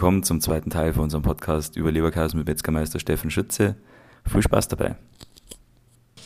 willkommen 0.00 0.22
zum 0.22 0.40
zweiten 0.40 0.70
Teil 0.70 0.94
von 0.94 1.02
unserem 1.02 1.22
Podcast 1.22 1.76
über 1.76 1.92
Leberkäse 1.92 2.34
mit 2.34 2.46
Metzgermeister 2.46 2.98
Steffen 2.98 3.30
Schütze. 3.30 3.74
Viel 4.24 4.40
Spaß 4.40 4.68
dabei. 4.68 4.96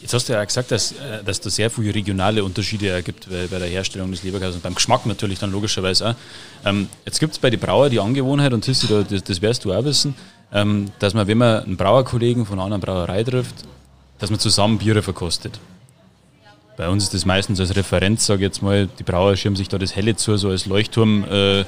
Jetzt 0.01 0.15
hast 0.15 0.29
du 0.29 0.33
ja 0.33 0.45
gesagt, 0.45 0.71
dass, 0.71 0.93
äh, 0.93 1.25
dass 1.25 1.41
da 1.41 1.51
sehr 1.51 1.71
viele 1.71 1.93
regionale 1.93 2.45
Unterschiede 2.45 3.02
gibt 3.02 3.29
bei, 3.29 3.48
bei 3.48 3.59
der 3.59 3.66
Herstellung 3.66 4.12
des 4.12 4.23
Leberkäses 4.23 4.55
und 4.55 4.62
beim 4.62 4.77
Geschmack 4.77 5.07
natürlich 5.07 5.41
dann 5.41 5.51
logischerweise 5.51 6.11
auch. 6.11 6.15
Ähm, 6.65 6.89
jetzt 7.05 7.19
gibt 7.19 7.33
es 7.33 7.41
bei 7.41 7.51
den 7.51 7.59
Brauer 7.59 7.91
die 7.91 7.98
Angewohnheit, 7.98 8.52
und 8.52 8.61
Tissi, 8.61 8.87
das, 8.87 9.25
das 9.25 9.43
wirst 9.43 9.65
du 9.65 9.73
auch 9.73 9.84
wissen, 9.84 10.15
ähm, 10.52 10.93
dass 11.01 11.12
man, 11.12 11.27
wenn 11.27 11.38
man 11.38 11.65
einen 11.65 11.77
Brauerkollegen 11.77 12.47
von 12.47 12.61
einer 12.61 12.66
anderen 12.66 12.80
Brauerei 12.80 13.25
trifft, 13.25 13.65
dass 14.20 14.30
man 14.30 14.38
zusammen 14.38 14.79
Biere 14.79 15.02
verkostet. 15.02 15.59
Bei 16.77 16.88
uns 16.88 17.05
ist 17.05 17.14
das 17.14 17.24
meistens 17.24 17.60
als 17.60 17.77
Referenz, 17.77 18.27
sage 18.27 18.41
ich 18.41 18.46
jetzt 18.46 18.62
mal, 18.62 18.88
die 18.98 19.05
Brauer 19.05 19.37
schirmen 19.37 19.56
sich 19.56 19.69
da 19.69 19.78
das 19.78 19.95
Helle 19.95 20.16
zu, 20.16 20.37
so 20.37 20.48
als 20.48 20.66
Leuchtturm 20.66 21.24
äh, 21.24 21.60
äh, 21.60 21.65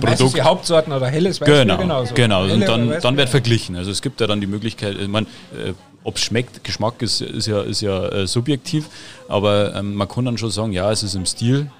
Produkt. 0.00 0.36
die 0.36 0.42
Hauptsorten 0.42 0.92
oder 0.92 1.06
Helles, 1.08 1.40
weißt 1.40 1.50
genau, 1.50 1.76
genauso. 1.76 2.14
Genau, 2.14 2.44
und 2.44 2.60
dann, 2.60 2.96
dann 3.00 3.16
wird 3.16 3.28
verglichen. 3.28 3.76
Also 3.76 3.90
es 3.90 4.00
gibt 4.00 4.20
ja 4.20 4.26
dann 4.26 4.40
die 4.40 4.46
Möglichkeit, 4.46 4.96
ich 4.98 5.08
meine, 5.08 5.26
äh, 5.52 5.74
ob 6.02 6.16
es 6.16 6.22
schmeckt, 6.22 6.64
Geschmack 6.64 7.02
ist, 7.02 7.20
ist 7.20 7.46
ja, 7.46 7.60
ist 7.60 7.82
ja 7.82 8.08
äh, 8.08 8.26
subjektiv, 8.26 8.86
aber 9.28 9.74
ähm, 9.74 9.94
man 9.94 10.08
kann 10.08 10.24
dann 10.24 10.38
schon 10.38 10.50
sagen, 10.50 10.72
ja, 10.72 10.90
es 10.90 11.02
ist 11.02 11.14
im 11.14 11.26
Stil 11.26 11.70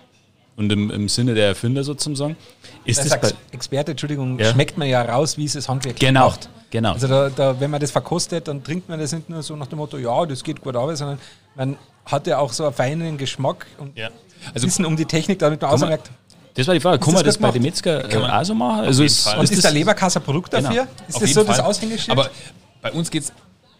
und 0.59 0.71
im, 0.73 0.91
im 0.91 1.09
Sinne 1.09 1.35
der 1.35 1.47
Erfinder 1.47 1.85
sozusagen. 1.85 2.37
Ist 2.85 3.05
das 3.05 3.13
als 3.13 3.35
Experte, 3.53 3.93
Entschuldigung, 3.93 4.39
ja? 4.39 4.53
schmeckt 4.53 4.77
man 4.77 4.89
ja 4.89 5.03
raus, 5.03 5.39
wie 5.39 5.45
es 5.45 5.53
das 5.53 5.69
Handwerk 5.69 5.99
genau, 5.99 6.29
macht. 6.29 6.51
Genau. 6.71 6.93
Also 6.93 7.07
da, 7.07 7.31
da, 7.31 7.61
wenn 7.61 7.71
man 7.71 7.81
das 7.81 7.93
verkostet, 7.93 8.49
dann 8.49 8.63
trinkt 8.63 8.89
man 8.89 8.99
das 8.99 9.13
nicht 9.13 9.31
nur 9.31 9.43
so 9.43 9.57
nach 9.57 9.69
dem 9.69 9.79
Motto, 9.79 9.97
ja, 9.97 10.27
das 10.27 10.43
geht 10.43 10.61
gut 10.61 10.75
aus, 10.77 10.99
sondern 10.99 11.19
man 11.55 11.79
hat 12.05 12.27
ja 12.27 12.39
auch 12.39 12.53
so 12.53 12.65
einen 12.65 12.75
feinen 12.75 13.17
Geschmack 13.17 13.67
und 13.79 13.97
ja. 13.97 14.11
also, 14.53 14.67
Wissen 14.67 14.85
um 14.85 14.97
die 14.97 15.07
Technik, 15.07 15.39
damit 15.39 15.63
man 15.63 15.71
ausmerkt. 15.71 16.11
Das 16.55 16.67
war 16.67 16.75
die 16.75 16.81
Frage. 16.81 16.99
Kann 16.99 17.15
man 17.15 17.25
das, 17.25 17.37
das 17.37 17.43
bei 17.43 17.53
den 17.53 17.63
Metzger 17.63 18.13
äh, 18.13 18.17
auch 18.17 18.45
so 18.45 18.53
machen? 18.53 18.81
Also 18.81 19.05
ist, 19.05 19.33
und 19.33 19.45
ist, 19.45 19.53
ist 19.53 19.63
der 19.63 19.71
Leberkasser 19.71 20.19
Produkt 20.19 20.53
dafür? 20.53 20.71
Genau. 20.71 21.09
Ist 21.09 21.23
das 21.23 21.33
so 21.33 21.45
das 21.45 21.61
Aushängeschild? 21.61 22.11
Aber 22.11 22.31
bei 22.83 22.91
uns 22.91 23.11
geht 23.11 23.23
es 23.23 23.33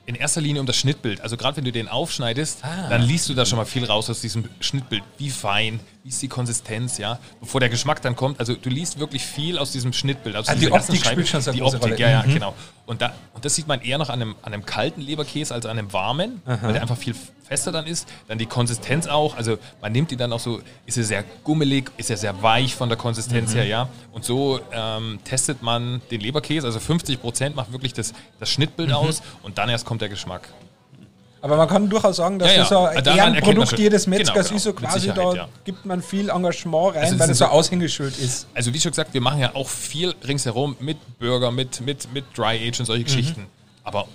in 0.09 0.15
erster 0.15 0.41
Linie 0.41 0.61
um 0.61 0.67
das 0.67 0.77
Schnittbild. 0.77 1.21
Also 1.21 1.37
gerade 1.37 1.59
wenn 1.59 1.67
du 1.67 1.71
den 1.71 1.87
aufschneidest, 1.87 2.65
ah. 2.65 2.89
dann 2.89 3.03
liest 3.03 3.29
du 3.29 3.35
da 3.35 3.45
schon 3.45 3.59
mal 3.59 3.67
viel 3.67 3.85
raus 3.85 4.09
aus 4.09 4.23
diesem 4.23 4.49
Schnittbild. 4.59 5.03
Wie 5.19 5.29
fein, 5.29 5.81
wie 6.03 6.09
ist 6.09 6.23
die 6.23 6.29
Konsistenz, 6.29 6.97
ja, 6.97 7.19
bevor 7.41 7.61
der 7.61 7.69
Geschmack 7.69 8.01
dann 8.01 8.17
kommt. 8.17 8.41
Also 8.41 8.55
du 8.55 8.71
liest 8.71 8.99
wirklich 8.99 9.23
viel 9.23 9.59
aus 9.59 9.71
diesem 9.71 9.93
Schnittbild. 9.93 10.35
Also, 10.35 10.51
also 10.51 10.67
die 10.67 10.73
Optik 10.73 11.05
spielt 11.05 11.29
schon 11.29 11.43
Die 11.53 11.61
Optik, 11.61 11.83
Rolle. 11.83 11.99
ja, 11.99 12.09
ja, 12.09 12.23
mhm. 12.23 12.33
genau. 12.33 12.55
Und, 12.87 13.03
da, 13.03 13.13
und 13.35 13.45
das 13.45 13.55
sieht 13.55 13.69
man 13.69 13.83
eher 13.83 13.99
noch 13.99 14.09
an 14.09 14.23
einem, 14.23 14.35
an 14.41 14.55
einem 14.55 14.65
kalten 14.65 15.03
Leberkäse 15.03 15.53
als 15.53 15.67
an 15.67 15.79
einem 15.79 15.93
warmen, 15.93 16.41
Aha. 16.47 16.59
weil 16.63 16.73
der 16.73 16.81
einfach 16.81 16.97
viel 16.97 17.15
fester 17.49 17.73
dann 17.73 17.87
ist. 17.87 18.09
Dann 18.29 18.39
die 18.39 18.47
Konsistenz 18.47 19.07
auch. 19.07 19.37
Also 19.37 19.59
man 19.81 19.93
nimmt 19.93 20.11
die 20.11 20.17
dann 20.17 20.33
auch 20.33 20.41
so, 20.41 20.61
ist 20.87 20.99
er 20.99 21.05
sehr 21.05 21.25
gummelig, 21.45 21.91
ist 21.97 22.11
er 22.11 22.17
sehr 22.17 22.43
weich 22.43 22.75
von 22.75 22.89
der 22.89 22.99
Konsistenz 22.99 23.53
mhm. 23.53 23.57
her, 23.57 23.67
ja. 23.67 23.89
Und 24.13 24.25
so 24.25 24.61
ähm, 24.73 25.19
testet 25.25 25.63
man 25.63 26.01
den 26.11 26.21
Leberkäse. 26.21 26.67
Also 26.67 26.81
50 26.81 27.21
Prozent 27.21 27.57
macht 27.57 27.73
wirklich 27.73 27.93
das, 27.93 28.13
das 28.39 28.51
Schnittbild 28.51 28.91
mhm. 28.91 28.95
aus 28.95 29.23
und 29.43 29.59
dann 29.59 29.69
erst 29.69 29.87
kommt 29.87 30.03
der 30.03 30.09
Geschmack. 30.09 30.49
Aber 31.41 31.57
man 31.57 31.69
kann 31.69 31.89
durchaus 31.89 32.17
sagen, 32.17 32.39
dass 32.39 32.51
ja, 32.51 32.59
das 32.59 32.69
so 32.69 32.79
ein 32.85 33.05
Ehrenprodukt 33.05 33.79
jedes 33.79 34.07
Metzgers 34.09 34.49
genau, 34.49 34.49
genau. 34.49 34.57
ist, 34.57 34.63
so 34.65 34.73
quasi 34.73 35.13
da 35.15 35.35
ja. 35.35 35.49
gibt 35.65 35.87
man 35.87 36.03
viel 36.03 36.31
Engagement 36.31 36.97
rein, 36.97 37.05
also 37.05 37.19
weil 37.19 37.29
das 37.29 37.39
so 37.39 37.45
Aushängeschild 37.45 38.19
ist. 38.19 38.49
Also 38.55 38.75
wie 38.75 38.81
schon 38.81 38.91
gesagt, 38.91 39.15
wir 39.15 39.21
machen 39.21 39.39
ja 39.39 39.55
auch 39.55 39.69
viel 39.69 40.15
ringsherum 40.27 40.77
mit 40.81 40.97
Burger, 41.21 41.53
mit, 41.53 41.81
mit, 41.81 42.13
mit 42.13 42.25
Dry 42.37 42.69
Age 42.69 42.81
und 42.81 42.87
solche 42.87 43.03
mhm. 43.03 43.07
Geschichten. 43.07 43.47
Aber 43.85 44.09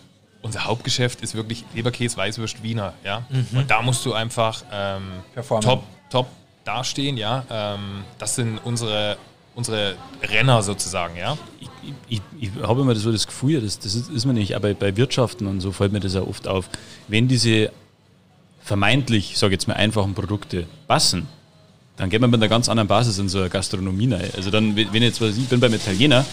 unser 0.44 0.66
Hauptgeschäft 0.66 1.22
ist 1.22 1.34
wirklich 1.34 1.66
Leberkäse, 1.74 2.16
Weißwurst, 2.18 2.62
Wiener, 2.62 2.94
ja. 3.04 3.24
Mhm. 3.30 3.58
Und 3.58 3.72
da 3.72 3.82
musst 3.82 4.06
du 4.06 4.14
einfach 4.14 4.64
ähm, 4.72 5.24
top, 5.62 5.84
top 6.12 6.28
dastehen, 6.64 7.18
ja. 7.18 7.44
Ähm, 7.50 8.04
das 8.20 8.36
sind 8.36 8.60
unsere, 8.64 9.18
unsere 9.56 9.96
Renner 10.22 10.62
sozusagen, 10.62 11.18
ja 11.18 11.38
ich, 11.84 11.92
ich, 12.08 12.22
ich 12.40 12.52
habe 12.62 12.82
immer 12.82 12.96
so 12.96 13.12
das 13.12 13.28
Gefühl, 13.28 13.62
das, 13.62 13.80
das 13.80 13.96
ist, 13.96 14.10
ist 14.10 14.26
mir 14.26 14.34
nicht, 14.34 14.56
aber 14.56 14.74
bei 14.74 14.96
Wirtschaften 14.96 15.48
und 15.48 15.62
so 15.62 15.72
fällt 15.72 15.92
mir 15.92 16.00
das 16.00 16.14
ja 16.14 16.22
oft 16.22 16.48
auf, 16.48 16.70
wenn 17.08 17.28
diese 17.28 17.72
vermeintlich, 18.62 19.38
sage 19.38 19.54
jetzt 19.54 19.68
mal, 19.68 19.76
einfachen 19.76 20.14
Produkte 20.14 20.68
passen, 20.88 21.28
dann 21.98 22.10
geht 22.10 22.22
man 22.22 22.30
mit 22.30 22.40
einer 22.40 22.50
ganz 22.50 22.70
anderen 22.70 22.88
Basis 22.88 23.20
in 23.20 23.30
so 23.30 23.40
eine 23.40 23.50
Gastronomie 23.50 24.12
rein. 24.12 24.30
Also 24.36 24.50
dann, 24.50 24.76
wenn 24.76 24.94
ich 24.94 25.02
jetzt 25.02 25.22
was, 25.22 25.38
ich 25.38 25.48
bin 25.48 25.60
beim 25.60 25.74
Italiener 25.74 26.26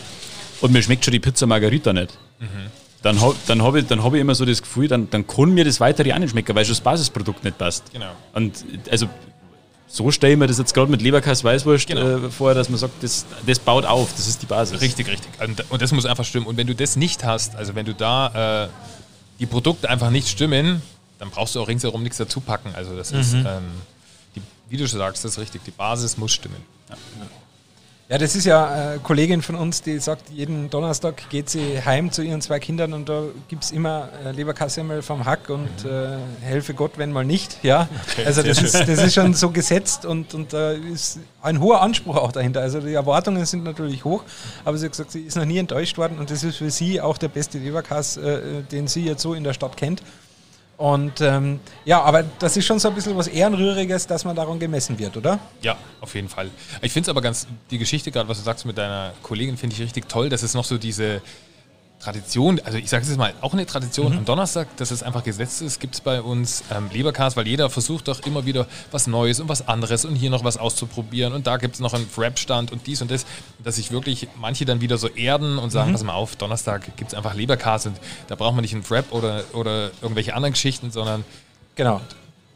und 0.60 0.72
mir 0.72 0.82
schmeckt 0.82 1.04
schon 1.04 1.12
die 1.12 1.20
Pizza 1.20 1.46
Margarita 1.46 1.92
nicht, 1.92 2.16
mhm. 2.38 2.70
Dann, 3.02 3.18
dann 3.46 3.62
habe 3.62 3.80
ich, 3.80 3.90
hab 3.90 4.14
ich 4.14 4.20
immer 4.20 4.34
so 4.34 4.44
das 4.44 4.60
Gefühl, 4.60 4.88
dann, 4.88 5.08
dann 5.10 5.26
kann 5.26 5.54
mir 5.54 5.64
das 5.64 5.80
weitere 5.80 6.12
auch 6.12 6.18
nicht 6.18 6.30
schmecken, 6.30 6.54
weil 6.54 6.64
schon 6.64 6.72
das 6.72 6.80
Basisprodukt 6.80 7.44
nicht 7.44 7.56
passt. 7.56 7.92
Genau. 7.92 8.10
Und 8.34 8.64
also 8.90 9.08
so 9.86 10.10
stelle 10.10 10.34
ich 10.34 10.38
mir 10.38 10.46
das 10.46 10.58
jetzt 10.58 10.72
gerade 10.72 10.90
mit 10.90 11.02
Leberkäse 11.02 11.42
Weißwurst 11.42 11.86
genau. 11.86 12.26
äh, 12.26 12.30
vor, 12.30 12.54
dass 12.54 12.68
man 12.68 12.78
sagt, 12.78 13.02
das, 13.02 13.26
das 13.44 13.58
baut 13.58 13.84
auf, 13.84 14.12
das 14.16 14.28
ist 14.28 14.40
die 14.42 14.46
Basis. 14.46 14.80
Richtig, 14.80 15.08
richtig. 15.08 15.30
Und 15.70 15.82
das 15.82 15.92
muss 15.92 16.06
einfach 16.06 16.24
stimmen. 16.24 16.46
Und 16.46 16.56
wenn 16.56 16.66
du 16.66 16.74
das 16.74 16.96
nicht 16.96 17.24
hast, 17.24 17.56
also 17.56 17.74
wenn 17.74 17.86
du 17.86 17.94
da 17.94 18.64
äh, 18.64 18.68
die 19.40 19.46
Produkte 19.46 19.88
einfach 19.88 20.10
nicht 20.10 20.28
stimmen, 20.28 20.82
dann 21.18 21.30
brauchst 21.30 21.54
du 21.54 21.60
auch 21.60 21.68
ringsherum 21.68 22.02
nichts 22.02 22.18
dazu 22.18 22.40
packen. 22.40 22.70
Also 22.74 22.96
das 22.96 23.12
mhm. 23.12 23.20
ist, 23.20 23.34
ähm, 23.34 23.64
die, 24.36 24.42
wie 24.68 24.76
du 24.76 24.86
schon 24.86 24.98
sagst, 24.98 25.24
das 25.24 25.32
ist 25.32 25.38
richtig. 25.38 25.64
Die 25.64 25.70
Basis 25.70 26.16
muss 26.16 26.32
stimmen. 26.32 26.62
Ja. 26.88 26.96
Ja, 28.10 28.18
das 28.18 28.34
ist 28.34 28.44
ja 28.44 28.66
eine 28.66 28.98
Kollegin 28.98 29.40
von 29.40 29.54
uns, 29.54 29.82
die 29.82 30.00
sagt, 30.00 30.30
jeden 30.30 30.68
Donnerstag 30.68 31.30
geht 31.30 31.48
sie 31.48 31.80
heim 31.84 32.10
zu 32.10 32.22
ihren 32.22 32.40
zwei 32.40 32.58
Kindern 32.58 32.92
und 32.92 33.08
da 33.08 33.22
gibt 33.46 33.62
es 33.62 33.70
immer 33.70 34.08
äh, 34.24 34.32
Leberkassemmel 34.32 35.00
vom 35.02 35.24
Hack 35.26 35.48
und 35.48 35.84
äh, 35.84 36.16
helfe 36.40 36.74
Gott, 36.74 36.94
wenn 36.96 37.12
mal 37.12 37.24
nicht. 37.24 37.62
Ja, 37.62 37.88
okay, 38.08 38.24
also 38.26 38.42
das 38.42 38.60
ist, 38.60 38.74
das 38.74 39.00
ist 39.00 39.14
schon 39.14 39.32
so 39.34 39.50
gesetzt 39.50 40.06
und, 40.06 40.34
und 40.34 40.52
da 40.52 40.72
ist 40.72 41.20
ein 41.40 41.60
hoher 41.60 41.82
Anspruch 41.82 42.16
auch 42.16 42.32
dahinter. 42.32 42.62
Also 42.62 42.80
die 42.80 42.94
Erwartungen 42.94 43.46
sind 43.46 43.62
natürlich 43.62 44.04
hoch, 44.04 44.24
aber 44.64 44.76
sie 44.76 44.86
hat 44.86 44.92
gesagt, 44.92 45.12
sie 45.12 45.20
ist 45.20 45.36
noch 45.36 45.44
nie 45.44 45.58
enttäuscht 45.58 45.96
worden 45.96 46.18
und 46.18 46.32
das 46.32 46.42
ist 46.42 46.56
für 46.56 46.72
sie 46.72 47.00
auch 47.00 47.16
der 47.16 47.28
beste 47.28 47.58
Leberkass, 47.58 48.16
äh, 48.16 48.62
den 48.72 48.88
sie 48.88 49.04
jetzt 49.04 49.22
so 49.22 49.34
in 49.34 49.44
der 49.44 49.52
Stadt 49.52 49.76
kennt. 49.76 50.02
Und 50.80 51.20
ähm, 51.20 51.60
ja, 51.84 52.00
aber 52.00 52.22
das 52.38 52.56
ist 52.56 52.64
schon 52.64 52.78
so 52.78 52.88
ein 52.88 52.94
bisschen 52.94 53.14
was 53.14 53.28
Ehrenrühriges, 53.28 54.06
dass 54.06 54.24
man 54.24 54.34
daran 54.34 54.58
gemessen 54.58 54.98
wird, 54.98 55.14
oder? 55.14 55.38
Ja, 55.60 55.76
auf 56.00 56.14
jeden 56.14 56.30
Fall. 56.30 56.48
Ich 56.80 56.90
finde 56.90 57.04
es 57.04 57.08
aber 57.10 57.20
ganz, 57.20 57.46
die 57.70 57.76
Geschichte 57.76 58.10
gerade, 58.10 58.26
was 58.30 58.38
du 58.38 58.44
sagst 58.44 58.64
mit 58.64 58.78
deiner 58.78 59.12
Kollegin, 59.22 59.58
finde 59.58 59.74
ich 59.74 59.82
richtig 59.82 60.08
toll, 60.08 60.30
dass 60.30 60.42
es 60.42 60.54
noch 60.54 60.64
so 60.64 60.78
diese, 60.78 61.20
Tradition, 62.00 62.60
also 62.64 62.78
ich 62.78 62.88
sage 62.88 63.02
es 63.02 63.08
jetzt 63.10 63.18
mal, 63.18 63.34
auch 63.42 63.52
eine 63.52 63.66
Tradition. 63.66 64.12
Mhm. 64.12 64.18
Am 64.18 64.24
Donnerstag, 64.24 64.74
dass 64.78 64.90
es 64.90 65.02
einfach 65.02 65.22
gesetzt 65.22 65.60
ist, 65.60 65.80
gibt 65.80 65.94
es 65.94 66.00
bei 66.00 66.22
uns 66.22 66.64
ähm, 66.74 66.88
Leberkas, 66.90 67.36
weil 67.36 67.46
jeder 67.46 67.68
versucht 67.68 68.08
doch 68.08 68.20
immer 68.26 68.46
wieder 68.46 68.66
was 68.90 69.06
Neues 69.06 69.38
und 69.38 69.50
was 69.50 69.68
anderes 69.68 70.06
und 70.06 70.16
hier 70.16 70.30
noch 70.30 70.42
was 70.42 70.56
auszuprobieren 70.56 71.34
und 71.34 71.46
da 71.46 71.58
gibt 71.58 71.74
es 71.74 71.80
noch 71.80 71.92
einen 71.92 72.08
Wrap-Stand 72.16 72.72
und 72.72 72.86
dies 72.86 73.02
und 73.02 73.10
das, 73.10 73.26
dass 73.62 73.76
sich 73.76 73.90
wirklich 73.90 74.28
manche 74.40 74.64
dann 74.64 74.80
wieder 74.80 74.96
so 74.96 75.08
erden 75.08 75.58
und 75.58 75.70
sagen, 75.70 75.90
mhm. 75.90 75.94
pass 75.94 76.02
mal 76.02 76.14
auf, 76.14 76.36
Donnerstag 76.36 76.96
gibt 76.96 77.12
es 77.12 77.14
einfach 77.14 77.34
Leberkas 77.34 77.84
und 77.84 77.96
da 78.28 78.34
braucht 78.34 78.54
man 78.54 78.62
nicht 78.62 78.74
einen 78.74 78.88
Wrap 78.88 79.12
oder, 79.12 79.44
oder 79.52 79.90
irgendwelche 80.00 80.34
anderen 80.34 80.54
Geschichten, 80.54 80.90
sondern 80.90 81.22
genau. 81.74 82.00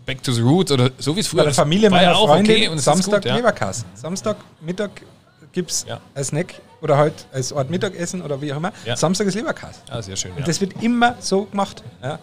Back 0.06 0.22
to 0.22 0.32
the 0.32 0.40
Roots 0.40 0.72
oder 0.72 0.90
so 0.98 1.16
wie 1.16 1.20
es 1.20 1.26
früher 1.26 1.40
Bei 1.40 1.44
der 1.44 1.54
Familie 1.54 1.90
meiner 1.90 2.12
ja 2.12 2.14
Freundin 2.14 2.56
okay 2.56 2.68
und 2.68 2.78
Samstag 2.78 3.22
gut, 3.22 3.26
ja. 3.26 3.36
Leberkas. 3.36 3.84
Samstag, 3.94 4.36
Mittag 4.62 5.02
gibt 5.52 5.70
es 5.70 5.84
ja. 5.88 6.00
als 6.14 6.28
Snack 6.28 6.54
oder 6.84 6.98
halt 6.98 7.26
als 7.32 7.50
Ort 7.50 7.70
Mittagessen 7.70 8.20
oder 8.20 8.42
wie 8.42 8.52
auch 8.52 8.58
immer. 8.58 8.70
Ja. 8.84 8.94
Samstag 8.94 9.26
ist 9.26 9.34
Leberkas. 9.34 9.80
Ah, 9.88 10.02
sehr 10.02 10.16
schön. 10.16 10.32
Und 10.32 10.46
das 10.46 10.60
wird 10.60 10.82
immer 10.82 11.16
so 11.18 11.46
gemacht. 11.46 11.82
Ja. 12.02 12.18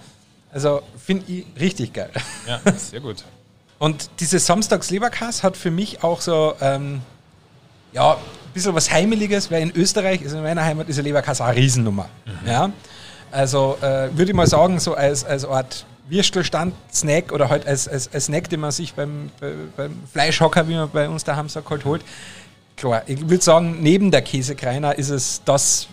Also 0.53 0.83
finde 1.03 1.25
ich 1.31 1.45
richtig 1.59 1.93
geil. 1.93 2.11
Ja, 2.47 2.61
sehr 2.77 2.99
gut. 2.99 3.23
Und 3.79 4.11
dieses 4.19 4.45
Samstags 4.45 4.91
Leberkas 4.91 5.41
hat 5.41 5.57
für 5.57 5.71
mich 5.71 6.03
auch 6.03 6.21
so, 6.21 6.53
ähm, 6.61 7.01
ja, 7.91 8.13
ein 8.13 8.19
bisschen 8.53 8.75
was 8.75 8.91
Heimeliges, 8.91 9.49
weil 9.49 9.63
in 9.63 9.71
Österreich, 9.75 10.21
also 10.21 10.37
in 10.37 10.43
meiner 10.43 10.63
Heimat, 10.63 10.87
ist 10.89 10.99
ein 10.99 11.05
Leberkas 11.05 11.41
eine 11.41 11.55
Riesennummer. 11.55 12.07
Mhm. 12.25 12.47
Ja. 12.47 12.71
Also 13.31 13.79
äh, 13.81 14.15
würde 14.15 14.25
ich 14.31 14.35
mal 14.35 14.45
sagen, 14.45 14.79
so 14.79 14.93
als, 14.93 15.25
als 15.25 15.43
Art 15.43 15.87
Würstelstand, 16.07 16.75
Snack 16.93 17.31
oder 17.31 17.49
halt 17.49 17.65
als, 17.65 17.87
als, 17.87 18.13
als 18.13 18.25
Snack, 18.25 18.47
den 18.49 18.59
man 18.59 18.69
sich 18.69 18.93
beim, 18.93 19.31
beim 19.75 19.99
Fleischhocker, 20.11 20.67
wie 20.67 20.75
man 20.75 20.89
bei 20.91 21.09
uns 21.09 21.23
daheim 21.23 21.49
sagt, 21.49 21.67
halt 21.67 21.83
holt, 21.83 22.03
klar, 22.81 23.03
ich 23.05 23.29
würde 23.29 23.43
sagen, 23.43 23.77
neben 23.81 24.09
der 24.09 24.23
Käsekreiner 24.23 24.97
ist 24.97 25.09
es 25.09 25.41
das, 25.45 25.87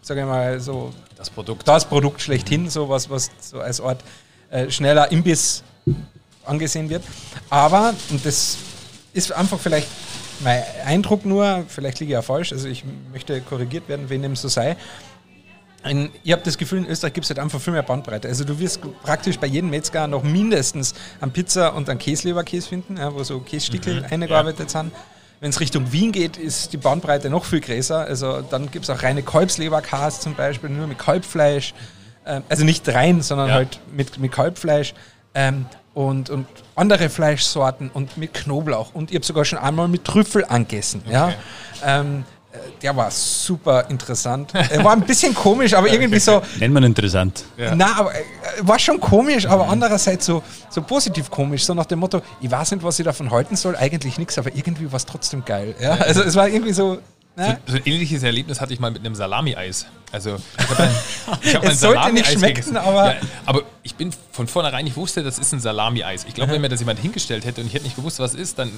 sage 0.00 0.20
ich 0.20 0.26
mal, 0.26 0.58
so 0.58 0.92
das 1.16 1.28
Produkt, 1.28 1.68
das 1.68 1.84
Produkt 1.84 2.22
schlechthin, 2.22 2.70
so 2.70 2.88
was, 2.88 3.10
was 3.10 3.30
so 3.40 3.60
als 3.60 3.80
Art 3.82 4.02
äh, 4.50 4.70
schneller 4.70 5.12
Imbiss 5.12 5.62
angesehen 6.46 6.88
wird. 6.88 7.04
Aber, 7.50 7.94
und 8.08 8.24
das 8.24 8.56
ist 9.12 9.30
einfach 9.32 9.60
vielleicht 9.60 9.88
mein 10.42 10.62
Eindruck 10.86 11.26
nur, 11.26 11.64
vielleicht 11.68 12.00
liege 12.00 12.12
ich 12.12 12.14
ja 12.14 12.22
falsch, 12.22 12.52
also 12.52 12.66
ich 12.66 12.82
möchte 13.12 13.42
korrigiert 13.42 13.86
werden, 13.88 14.08
wenn 14.08 14.22
dem 14.22 14.36
so 14.36 14.48
sei. 14.48 14.78
Ein, 15.82 16.10
ich 16.22 16.32
habe 16.32 16.42
das 16.42 16.56
Gefühl, 16.56 16.78
in 16.78 16.86
Österreich 16.86 17.12
gibt 17.12 17.24
es 17.24 17.30
halt 17.30 17.38
einfach 17.38 17.60
viel 17.60 17.74
mehr 17.74 17.82
Bandbreite. 17.82 18.28
Also 18.28 18.44
du 18.44 18.58
wirst 18.58 18.80
praktisch 19.02 19.38
bei 19.38 19.46
jedem 19.46 19.68
Metzger 19.68 20.06
noch 20.06 20.22
mindestens 20.22 20.94
eine 21.20 21.30
Pizza 21.30 21.74
und 21.74 21.90
einen 21.90 21.98
Käseleberkäse 21.98 22.68
finden, 22.68 22.96
ja, 22.96 23.14
wo 23.14 23.22
so 23.22 23.40
Kässtickel 23.40 24.00
mhm, 24.00 24.06
eingearbeitet 24.10 24.72
ja. 24.72 24.82
sind. 24.82 24.92
Wenn 25.40 25.50
es 25.50 25.60
Richtung 25.60 25.90
Wien 25.90 26.12
geht, 26.12 26.36
ist 26.36 26.72
die 26.74 26.76
Bandbreite 26.76 27.30
noch 27.30 27.46
viel 27.46 27.60
größer. 27.60 27.98
Also 27.98 28.42
dann 28.42 28.70
gibt 28.70 28.84
es 28.84 28.90
auch 28.90 29.02
reine 29.02 29.22
Kalbsleberkas 29.22 30.20
zum 30.20 30.34
Beispiel, 30.34 30.68
nur 30.68 30.86
mit 30.86 30.98
Kalbfleisch. 30.98 31.72
Ähm, 32.26 32.42
also 32.48 32.64
nicht 32.64 32.86
rein, 32.88 33.22
sondern 33.22 33.48
ja. 33.48 33.54
halt 33.54 33.80
mit, 33.90 34.18
mit 34.18 34.32
Kalbfleisch. 34.32 34.92
Ähm, 35.34 35.66
und, 35.94 36.30
und 36.30 36.46
andere 36.76 37.08
Fleischsorten 37.08 37.90
und 37.90 38.16
mit 38.16 38.34
Knoblauch. 38.34 38.94
Und 38.94 39.10
ich 39.10 39.16
habe 39.16 39.24
sogar 39.24 39.44
schon 39.44 39.58
einmal 39.58 39.88
mit 39.88 40.04
Trüffel 40.04 40.44
angegessen. 40.44 41.02
Okay. 41.04 41.12
Ja? 41.12 41.32
Ähm, 41.84 42.24
Äh, 42.24 42.39
Der 42.82 42.96
war 42.96 43.10
super 43.12 43.88
interessant. 43.90 44.52
Er 44.54 44.82
war 44.82 44.92
ein 44.92 45.02
bisschen 45.02 45.34
komisch, 45.34 45.72
aber 45.74 45.88
irgendwie 45.88 46.18
so, 46.18 46.42
Nennt 46.58 46.74
man 46.74 46.82
interessant. 46.82 47.44
Ja. 47.56 47.74
na, 47.76 47.94
aber 47.96 48.12
äh, 48.14 48.18
war 48.62 48.78
schon 48.78 48.98
komisch, 48.98 49.46
aber 49.46 49.68
andererseits 49.68 50.26
so, 50.26 50.42
so 50.68 50.82
positiv 50.82 51.30
komisch, 51.30 51.64
so 51.64 51.74
nach 51.74 51.86
dem 51.86 52.00
Motto, 52.00 52.22
ich 52.40 52.50
weiß 52.50 52.72
nicht, 52.72 52.82
was 52.82 52.98
ich 52.98 53.04
davon 53.04 53.30
halten 53.30 53.54
soll, 53.54 53.76
eigentlich 53.76 54.18
nichts, 54.18 54.36
aber 54.36 54.52
irgendwie 54.54 54.90
war 54.90 54.96
es 54.96 55.06
trotzdem 55.06 55.44
geil. 55.44 55.74
Ja? 55.80 55.92
Also 55.92 56.22
es 56.22 56.34
war 56.34 56.48
irgendwie 56.48 56.72
so, 56.72 56.98
ne? 57.36 57.58
So 57.66 57.76
ein 57.76 57.82
ähnliches 57.84 58.22
Erlebnis 58.24 58.60
hatte 58.60 58.72
ich 58.72 58.80
mal 58.80 58.90
mit 58.90 59.04
einem 59.04 59.14
Salami-Eis. 59.14 59.86
Also 60.10 60.36
ich 60.58 60.68
habe 60.70 60.82
ein, 60.82 60.90
ich 61.42 61.54
hab 61.54 61.64
Es 61.64 61.78
sollte 61.80 62.12
nicht 62.12 62.26
schmecken, 62.26 62.54
gegessen. 62.56 62.76
aber- 62.76 63.14
Ja, 63.14 63.20
aber 63.46 63.62
ich 63.84 63.94
bin 63.94 64.10
von 64.32 64.48
vornherein, 64.48 64.86
ich 64.88 64.96
wusste, 64.96 65.22
das 65.22 65.38
ist 65.38 65.52
ein 65.52 65.60
Salami-Eis. 65.60 66.24
Ich 66.26 66.34
glaube, 66.34 66.50
wenn 66.52 66.60
mir 66.60 66.68
das 66.68 66.80
jemand 66.80 66.98
hingestellt 66.98 67.44
hätte 67.44 67.60
und 67.60 67.68
ich 67.68 67.74
hätte 67.74 67.84
nicht 67.84 67.94
gewusst, 67.96 68.18
was 68.18 68.34
es 68.34 68.40
ist, 68.40 68.58
dann 68.58 68.70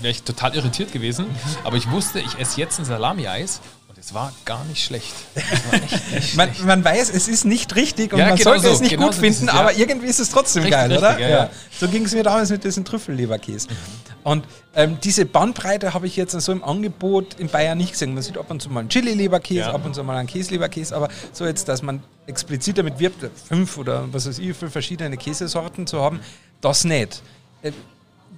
wäre 0.00 0.10
ich 0.10 0.22
total 0.22 0.54
irritiert 0.54 0.92
gewesen. 0.92 1.26
Aber 1.64 1.76
ich 1.76 1.90
wusste, 1.90 2.20
ich 2.20 2.38
esse 2.38 2.60
jetzt 2.60 2.78
ein 2.78 2.84
Salami-Eis 2.84 3.60
und 3.88 3.98
es 3.98 4.14
war 4.14 4.32
gar 4.44 4.64
nicht 4.64 4.84
schlecht. 4.84 5.14
Echt 5.34 5.72
nicht 5.72 6.34
Man, 6.36 6.48
schlecht. 6.48 6.64
man 6.66 6.84
weiß, 6.84 7.10
es 7.10 7.28
ist 7.28 7.44
nicht 7.44 7.74
richtig 7.76 8.12
und 8.12 8.18
Ja, 8.18 8.28
man 8.28 8.36
genau 8.36 8.50
sollte 8.50 8.68
so, 8.68 8.72
es 8.74 8.80
nicht 8.80 8.90
genau 8.90 9.06
gut 9.06 9.14
so 9.14 9.20
finden, 9.20 9.48
es, 9.48 9.54
ja. 9.54 9.60
aber 9.60 9.74
irgendwie 9.74 10.06
ist 10.06 10.20
es 10.20 10.30
trotzdem 10.30 10.62
Richtig, 10.62 10.78
geil, 10.78 10.92
richtig, 10.92 11.08
oder? 11.08 11.28
ja. 11.28 11.50
So 11.78 11.88
ging 11.88 12.04
es 12.04 12.12
mir 12.14 12.22
damals 12.22 12.50
mit 12.50 12.64
diesem 12.64 12.84
Trüffelleberkäse. 12.84 13.68
Und 14.22 14.44
ähm, 14.74 14.98
diese 15.02 15.24
Bandbreite 15.24 15.94
habe 15.94 16.06
ich 16.06 16.16
jetzt 16.16 16.32
so 16.32 16.50
im 16.52 16.64
Angebot 16.64 17.34
in 17.38 17.48
Bayern 17.48 17.78
nicht 17.78 17.92
gesehen. 17.92 18.12
Man 18.12 18.22
sieht 18.22 18.36
ab 18.36 18.50
und 18.50 18.60
zu 18.60 18.70
mal 18.70 18.80
einen 18.80 18.88
Chili-Leberkäse, 18.88 19.66
ab 19.72 19.84
und 19.84 19.94
zu 19.94 20.02
mal 20.02 20.16
einen 20.16 20.26
Käse-Leberkäse, 20.26 20.96
aber 20.96 21.08
so 21.32 21.46
jetzt, 21.46 21.68
dass 21.68 21.82
man 21.82 22.02
explizit 22.26 22.78
damit 22.78 22.98
wirbt, 22.98 23.24
fünf 23.46 23.78
oder 23.78 24.12
was 24.12 24.26
weiß 24.26 24.38
ich, 24.40 24.56
fünf 24.56 24.72
verschiedene 24.72 25.16
Käsesorten 25.16 25.86
zu 25.86 26.00
haben, 26.02 26.20
das 26.60 26.84
nicht. 26.84 27.22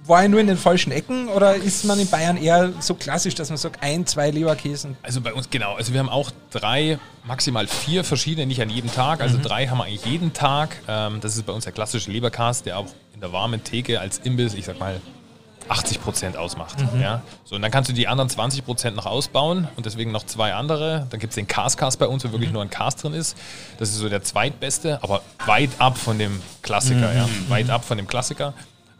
War 0.05 0.23
ich 0.23 0.29
nur 0.29 0.39
in 0.39 0.47
den 0.47 0.57
falschen 0.57 0.91
Ecken 0.91 1.27
oder 1.27 1.55
ist 1.55 1.83
man 1.85 1.99
in 1.99 2.07
Bayern 2.09 2.35
eher 2.37 2.71
so 2.79 2.95
klassisch, 2.95 3.35
dass 3.35 3.49
man 3.49 3.57
sagt, 3.57 3.83
ein, 3.83 4.07
zwei 4.07 4.31
Leberkäsen? 4.31 4.97
Also 5.03 5.21
bei 5.21 5.33
uns, 5.33 5.49
genau. 5.51 5.75
Also 5.75 5.93
wir 5.93 5.99
haben 5.99 6.09
auch 6.09 6.31
drei, 6.51 6.97
maximal 7.25 7.67
vier 7.67 8.03
verschiedene, 8.03 8.47
nicht 8.47 8.61
an 8.61 8.69
jedem 8.71 8.91
Tag. 8.91 9.19
Mhm. 9.19 9.23
Also 9.23 9.37
drei 9.41 9.67
haben 9.67 9.77
wir 9.77 9.83
eigentlich 9.85 10.05
jeden 10.05 10.33
Tag. 10.33 10.77
Ähm, 10.87 11.19
das 11.21 11.35
ist 11.37 11.45
bei 11.45 11.53
uns 11.53 11.65
der 11.65 11.73
klassische 11.73 12.09
Leberkast, 12.11 12.65
der 12.65 12.79
auch 12.79 12.87
in 13.13 13.19
der 13.21 13.31
warmen 13.33 13.63
Theke 13.63 13.99
als 13.99 14.17
Imbiss, 14.19 14.55
ich 14.55 14.65
sag 14.65 14.79
mal, 14.79 14.99
80 15.67 16.01
Prozent 16.01 16.37
ausmacht. 16.37 16.77
Mhm. 16.95 17.01
Ja? 17.01 17.21
So, 17.45 17.55
und 17.55 17.61
dann 17.61 17.69
kannst 17.69 17.91
du 17.91 17.93
die 17.93 18.07
anderen 18.07 18.29
20 18.31 18.65
Prozent 18.65 18.95
noch 18.95 19.05
ausbauen 19.05 19.67
und 19.75 19.85
deswegen 19.85 20.11
noch 20.11 20.25
zwei 20.25 20.55
andere. 20.55 21.05
Dann 21.11 21.19
gibt 21.19 21.31
es 21.31 21.35
den 21.35 21.45
Cast-Cast 21.45 21.99
bei 21.99 22.07
uns, 22.07 22.23
wo 22.23 22.29
Mhm. 22.29 22.31
wirklich 22.31 22.51
nur 22.51 22.63
ein 22.63 22.71
Cast 22.71 23.03
drin 23.03 23.13
ist. 23.13 23.37
Das 23.77 23.89
ist 23.89 23.97
so 23.97 24.09
der 24.09 24.23
zweitbeste, 24.23 25.03
aber 25.03 25.21
weit 25.45 25.69
ab 25.77 25.99
von 25.99 26.17
dem 26.17 26.37
Mhm. 26.37 26.41
Klassiker. 26.63 27.13
Ja? 27.13 27.29
Weit 27.49 27.69
ab 27.69 27.85
von 27.85 27.97
dem 27.97 28.07
Klassiker. 28.07 28.55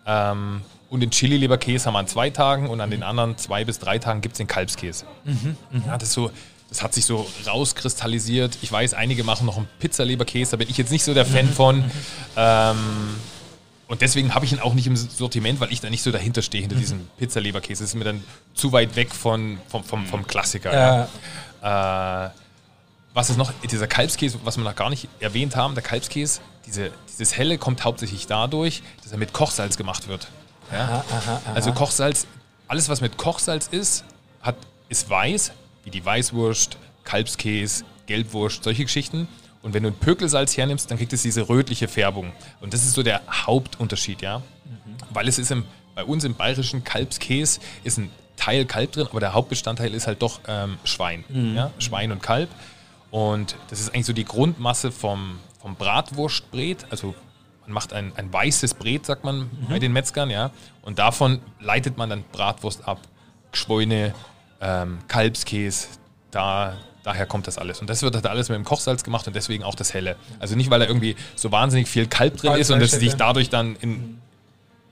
Ähm, 0.05 0.61
und 0.89 1.01
den 1.01 1.11
Chili-Leberkäse 1.11 1.85
haben 1.85 1.93
wir 1.93 1.99
an 1.99 2.07
zwei 2.07 2.29
Tagen 2.29 2.67
und 2.69 2.81
an 2.81 2.89
den 2.91 3.03
anderen 3.03 3.37
zwei 3.37 3.63
bis 3.65 3.79
drei 3.79 3.99
Tagen 3.99 4.21
gibt 4.21 4.33
es 4.33 4.37
den 4.37 4.47
Kalbskäse. 4.47 5.05
Ja, 5.85 5.97
das, 5.97 6.13
so, 6.13 6.31
das 6.69 6.81
hat 6.83 6.93
sich 6.93 7.05
so 7.05 7.27
rauskristallisiert. 7.45 8.57
Ich 8.61 8.71
weiß, 8.71 8.93
einige 8.95 9.23
machen 9.23 9.45
noch 9.45 9.57
einen 9.57 9.67
Pizzaleberkäse, 9.79 10.51
da 10.51 10.57
bin 10.57 10.69
ich 10.69 10.77
jetzt 10.77 10.91
nicht 10.91 11.03
so 11.03 11.13
der 11.13 11.25
Fan 11.25 11.47
von. 11.47 11.83
Ähm, 12.35 12.77
und 13.87 14.01
deswegen 14.01 14.35
habe 14.35 14.45
ich 14.45 14.51
ihn 14.51 14.59
auch 14.59 14.73
nicht 14.75 14.85
im 14.87 14.95
Sortiment, 14.95 15.59
weil 15.59 15.71
ich 15.73 15.81
da 15.81 15.89
nicht 15.89 16.03
so 16.03 16.11
dahinter 16.11 16.41
stehe, 16.43 16.61
hinter 16.61 16.75
diesem 16.75 17.07
Pizzaleberkäse. 17.17 17.83
Das 17.83 17.89
ist 17.91 17.95
mir 17.95 18.03
dann 18.03 18.23
zu 18.53 18.71
weit 18.71 18.95
weg 18.95 19.13
von, 19.13 19.57
vom, 19.67 19.83
vom, 19.83 20.05
vom 20.05 20.27
Klassiker. 20.27 20.71
Äh, 20.71 21.07
Ja. 21.63 22.25
Äh, 22.27 22.29
was 23.13 23.29
ist 23.31 23.37
noch? 23.37 23.51
Dieser 23.69 23.87
Kalbskäse, 23.87 24.39
was 24.43 24.57
wir 24.57 24.63
noch 24.63 24.75
gar 24.75 24.89
nicht 24.91 25.07
erwähnt 25.19 25.55
haben, 25.55 25.73
der 25.73 25.83
Kalbskäse, 25.83 26.41
diese, 26.67 26.91
dieses 27.09 27.35
Helle 27.35 27.57
kommt 27.57 27.83
hauptsächlich 27.83 28.27
dadurch, 28.27 28.83
dass 29.03 29.11
er 29.11 29.17
mit 29.17 29.33
Kochsalz 29.33 29.75
gemacht 29.77 30.07
wird. 30.07 30.27
Ja? 30.71 31.03
Also 31.53 31.71
Kochsalz, 31.73 32.27
alles 32.67 32.89
was 32.89 33.01
mit 33.01 33.17
Kochsalz 33.17 33.67
ist, 33.67 34.03
hat, 34.41 34.55
ist 34.89 35.09
weiß, 35.09 35.51
wie 35.83 35.89
die 35.89 36.03
Weißwurst, 36.05 36.77
Kalbskäse, 37.03 37.85
Gelbwurst, 38.05 38.63
solche 38.63 38.83
Geschichten. 38.83 39.27
Und 39.61 39.73
wenn 39.73 39.83
du 39.83 39.89
ein 39.89 39.95
Pökelsalz 39.95 40.55
hernimmst, 40.55 40.89
dann 40.89 40.97
kriegt 40.97 41.11
es 41.11 41.21
diese 41.21 41.49
rötliche 41.49 41.87
Färbung. 41.87 42.31
Und 42.61 42.73
das 42.73 42.83
ist 42.83 42.93
so 42.93 43.03
der 43.03 43.21
Hauptunterschied, 43.29 44.21
ja. 44.21 44.41
Weil 45.11 45.27
es 45.27 45.37
ist 45.39 45.51
im, 45.51 45.65
bei 45.95 46.03
uns 46.03 46.23
im 46.23 46.35
bayerischen 46.35 46.83
Kalbskäse 46.83 47.59
ist 47.83 47.97
ein 47.97 48.11
Teil 48.37 48.65
Kalb 48.65 48.93
drin, 48.93 49.07
aber 49.09 49.19
der 49.19 49.33
Hauptbestandteil 49.33 49.93
ist 49.93 50.07
halt 50.07 50.21
doch 50.21 50.39
ähm, 50.47 50.77
Schwein. 50.85 51.25
Ja? 51.55 51.71
Schwein 51.79 52.11
und 52.11 52.23
Kalb. 52.23 52.49
Und 53.11 53.55
das 53.69 53.79
ist 53.81 53.89
eigentlich 53.89 54.05
so 54.05 54.13
die 54.13 54.23
Grundmasse 54.23 54.91
vom, 54.91 55.39
vom 55.59 55.75
Bratwurstbret. 55.75 56.85
Also 56.89 57.15
macht 57.71 57.93
ein, 57.93 58.11
ein 58.15 58.31
weißes 58.31 58.73
Bret, 58.75 59.05
sagt 59.05 59.23
man 59.23 59.49
bei 59.69 59.79
den 59.79 59.93
Metzgern, 59.93 60.29
ja. 60.29 60.51
Und 60.81 60.99
davon 60.99 61.39
leitet 61.59 61.97
man 61.97 62.09
dann 62.09 62.23
Bratwurst 62.31 62.87
ab, 62.87 62.99
Geschweine, 63.51 64.13
ähm, 64.61 64.99
Kalbskäse, 65.07 65.87
da, 66.31 66.77
daher 67.03 67.25
kommt 67.25 67.47
das 67.47 67.57
alles. 67.57 67.79
Und 67.81 67.89
das 67.89 68.01
wird 68.01 68.13
halt 68.15 68.27
alles 68.27 68.49
mit 68.49 68.55
dem 68.57 68.65
Kochsalz 68.65 69.03
gemacht 69.03 69.25
und 69.27 69.35
deswegen 69.35 69.63
auch 69.63 69.75
das 69.75 69.93
Helle. 69.93 70.15
Also 70.39 70.55
nicht, 70.55 70.69
weil 70.69 70.79
da 70.79 70.85
irgendwie 70.85 71.15
so 71.35 71.51
wahnsinnig 71.51 71.87
viel 71.87 72.07
Kalb 72.07 72.37
drin 72.37 72.53
ist 72.53 72.69
und 72.71 72.79
das 72.79 72.91
sich 72.91 73.15
dadurch 73.15 73.49
dann 73.49 73.75
in, 73.77 74.19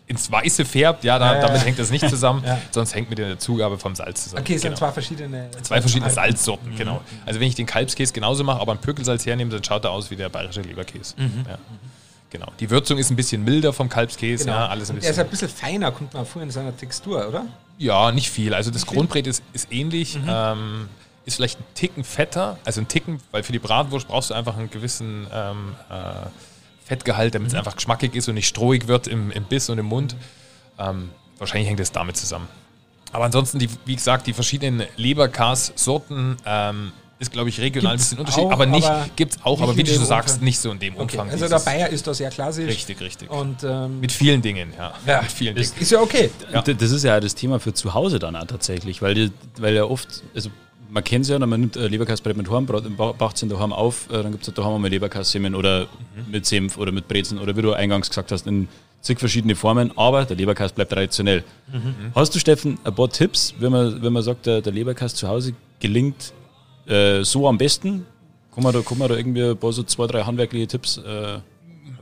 ins 0.08 0.32
Weiße 0.32 0.64
färbt, 0.66 1.04
ja, 1.04 1.20
da, 1.20 1.26
Ja, 1.28 1.36
ja, 1.36 1.42
damit 1.42 1.58
ja. 1.60 1.66
hängt 1.66 1.80
das 1.80 1.92
nicht 1.92 2.08
zusammen, 2.10 2.44
sonst 2.72 2.96
hängt 2.96 3.10
mit 3.10 3.20
der 3.20 3.38
Zugabe 3.40 3.78
vom 3.78 3.94
Salz 3.94 4.24
zusammen. 4.24 4.42
okay, 4.42 4.56
es 4.56 4.62
sind 4.62 4.70
Genau. 4.72 4.80
zwei 4.80 4.92
verschiedene. 4.94 5.50
Zwei 5.62 5.82
verschiedene 5.82 6.10
Salzsorten, 6.12 6.76
genau. 6.78 7.02
Also 7.26 7.40
wenn 7.42 7.48
ich 7.48 7.56
den 7.56 7.66
Kalbskäse 7.66 8.14
genauso 8.14 8.44
mache, 8.44 8.62
aber 8.62 8.72
ein 8.72 8.80
Pökelsalz 8.80 9.26
hernehme, 9.26 9.52
dann 9.52 9.64
schaut 9.64 9.84
er 9.84 9.92
aus 9.92 10.10
wie 10.10 10.16
der 10.16 10.30
bayerische 10.30 10.62
Leberkäse. 10.62 11.14
Ja. 11.18 11.58
Genau. 12.30 12.48
Die 12.60 12.70
Würzung 12.70 12.98
ist 12.98 13.10
ein 13.10 13.16
bisschen 13.16 13.44
milder 13.44 13.72
vom 13.72 13.88
Kalbskäse, 13.90 14.46
Genau. 14.46 14.58
ja, 14.58 14.68
alles 14.68 14.90
ein 14.90 14.98
Und 14.98 15.04
er 15.04 15.12
ist 15.12 15.20
ein 15.20 15.30
bisschen. 15.30 15.48
bisschen 15.48 15.60
feiner, 15.66 15.92
kommt 15.92 16.14
man 16.14 16.26
vor 16.26 16.42
in 16.42 16.52
seiner 16.52 16.76
Textur, 16.76 17.28
oder? 17.28 17.46
Ja, 17.78 18.12
nicht 18.12 18.30
viel. 18.30 18.54
Also 18.54 18.70
das 18.72 18.86
Grundbrät 18.86 19.28
ist, 19.28 19.44
ist 19.54 19.72
ähnlich, 19.72 20.20
ähm, 20.28 20.90
ist 21.26 21.36
vielleicht 21.36 21.60
ein 21.60 21.66
Ticken 21.74 22.04
fetter, 22.04 22.58
also 22.66 22.82
ein 22.82 22.88
Ticken, 22.88 23.20
weil 23.32 23.44
für 23.44 23.52
die 23.54 23.60
Bratwurst 23.60 24.08
brauchst 24.08 24.30
du 24.30 24.34
einfach 24.34 24.58
einen 24.58 24.70
gewissen 24.70 25.28
ähm, 25.32 25.76
äh, 25.90 26.28
Fettgehalt, 26.86 27.36
damit 27.36 27.50
es 27.50 27.54
einfach 27.54 27.76
geschmackig 27.76 28.16
ist 28.16 28.28
und 28.28 28.36
nicht 28.36 28.48
strohig 28.48 28.88
wird 28.88 29.08
im, 29.08 29.32
im 29.32 29.44
Biss 29.46 29.70
und 29.70 29.78
im 29.78 29.86
Mund. 29.86 30.16
Ähm, 30.80 31.10
wahrscheinlich 31.38 31.70
hängt 31.70 31.80
es 31.80 31.92
damit 31.92 32.18
zusammen. 32.18 32.48
Aber 33.14 33.26
ansonsten, 33.26 33.58
die, 33.60 33.70
wie 33.86 33.96
gesagt, 33.96 34.28
die 34.28 34.34
verschiedenen 34.34 34.86
Leberkas-Sorten 34.98 36.38
ähm, 36.46 36.92
ist, 37.20 37.32
glaube 37.32 37.50
ich, 37.50 37.60
regional 37.60 37.94
Gibt's 37.98 38.12
ein 38.12 38.18
bisschen 38.18 38.20
unterschiedlich. 38.20 38.48
auch, 38.48 38.52
aber 38.52 38.66
nicht, 38.68 39.16
gibt 39.16 39.36
es 39.36 39.40
auch, 39.44 39.62
aber 39.62 39.76
wie 39.76 39.82
in 39.82 39.88
du 39.88 39.94
schon 39.94 40.06
sagst, 40.06 40.36
Umfang. 40.36 40.46
nicht 40.46 40.60
so 40.60 40.72
in 40.72 40.80
dem 40.80 40.94
Okay, 40.96 41.02
Umfang. 41.18 41.30
also 41.32 41.46
wie 41.46 41.50
der. 41.50 41.60
Bayer 41.60 41.90
ist 41.90 42.06
da 42.06 42.14
sehr 42.14 42.30
klassisch. 42.30 42.68
Richtig, 42.68 43.02
richtig. 43.02 43.30
Und 43.30 43.64
ähm, 43.64 44.00
Mit 44.00 44.12
vielen 44.12 44.42
Dingen, 44.42 44.72
ja. 44.78 44.94
Ja. 45.06 45.22
Mit 45.22 45.32
vielen 45.32 45.58
ist, 45.58 45.74
Dingen. 45.74 45.82
ist 45.84 45.92
ja 45.92 46.00
okay. 46.02 46.30
Ja. 46.54 46.62
Das 46.62 46.92
ist 46.92 47.04
ja 47.04 47.18
auch 47.18 47.20
das 47.20 47.34
Thema 47.36 47.60
für 47.60 47.74
zu 47.74 47.94
Hause 47.94 48.20
dann 48.20 48.36
auch 48.36 48.46
tatsächlich, 48.46 49.02
weil, 49.02 49.16
die, 49.16 49.32
weil 49.60 49.74
ja 49.76 49.84
oft, 49.86 50.22
also 50.36 50.50
man 50.90 51.04
kennt 51.04 51.26
es 51.26 51.30
ja, 51.30 51.40
man 51.40 51.60
nimmt 51.60 51.76
äh, 51.76 51.88
Leberkastbrett 51.88 52.38
mit 52.38 52.50
Horn, 52.50 52.66
baucht 52.66 53.36
es 53.36 53.42
in 53.42 53.50
daheim 53.50 53.74
auf, 53.74 54.10
äh, 54.10 54.22
dann 54.24 54.32
gibt 54.32 54.48
es 54.48 54.54
daheim 54.54 54.82
mal 54.82 54.88
Leberkastsemen 54.90 55.56
oder 55.56 55.88
mit 56.32 56.46
Senf 56.46 56.78
oder 56.78 56.92
mit 56.92 57.08
Brezeln 57.08 57.40
oder 57.42 57.56
wie 57.58 57.62
du 57.62 57.74
eingangs 57.74 58.10
gesagt 58.10 58.32
hast, 58.32 58.48
in 58.48 58.68
zig 59.02 59.20
verschiedene 59.20 59.56
Formen, 59.56 59.92
aber 59.98 60.26
der 60.26 60.36
Leberkast 60.38 60.76
bleibt 60.76 60.92
traditionell. 60.92 61.44
Hast 62.16 62.34
du, 62.36 62.40
Steffen, 62.40 62.78
ein 62.84 62.94
paar 62.96 63.10
Tipps, 63.10 63.54
wenn 63.60 63.72
man, 63.72 64.02
wenn 64.02 64.14
man 64.14 64.24
sagt, 64.24 64.46
der, 64.46 64.62
der 64.62 64.72
Leberkast 64.74 65.18
zu 65.18 65.28
Hause 65.28 65.54
gelingt 65.80 66.34
äh, 66.88 67.24
so 67.24 67.48
am 67.48 67.58
besten? 67.58 68.06
Kann 68.54 68.64
man, 68.64 68.74
da, 68.74 68.82
kann 68.82 68.98
man 68.98 69.10
da 69.10 69.16
irgendwie 69.16 69.44
ein 69.44 69.58
paar 69.58 69.72
so 69.72 69.84
zwei, 69.84 70.08
drei 70.08 70.24
handwerkliche 70.24 70.68
Tipps 70.68 70.98
äh, 70.98 71.40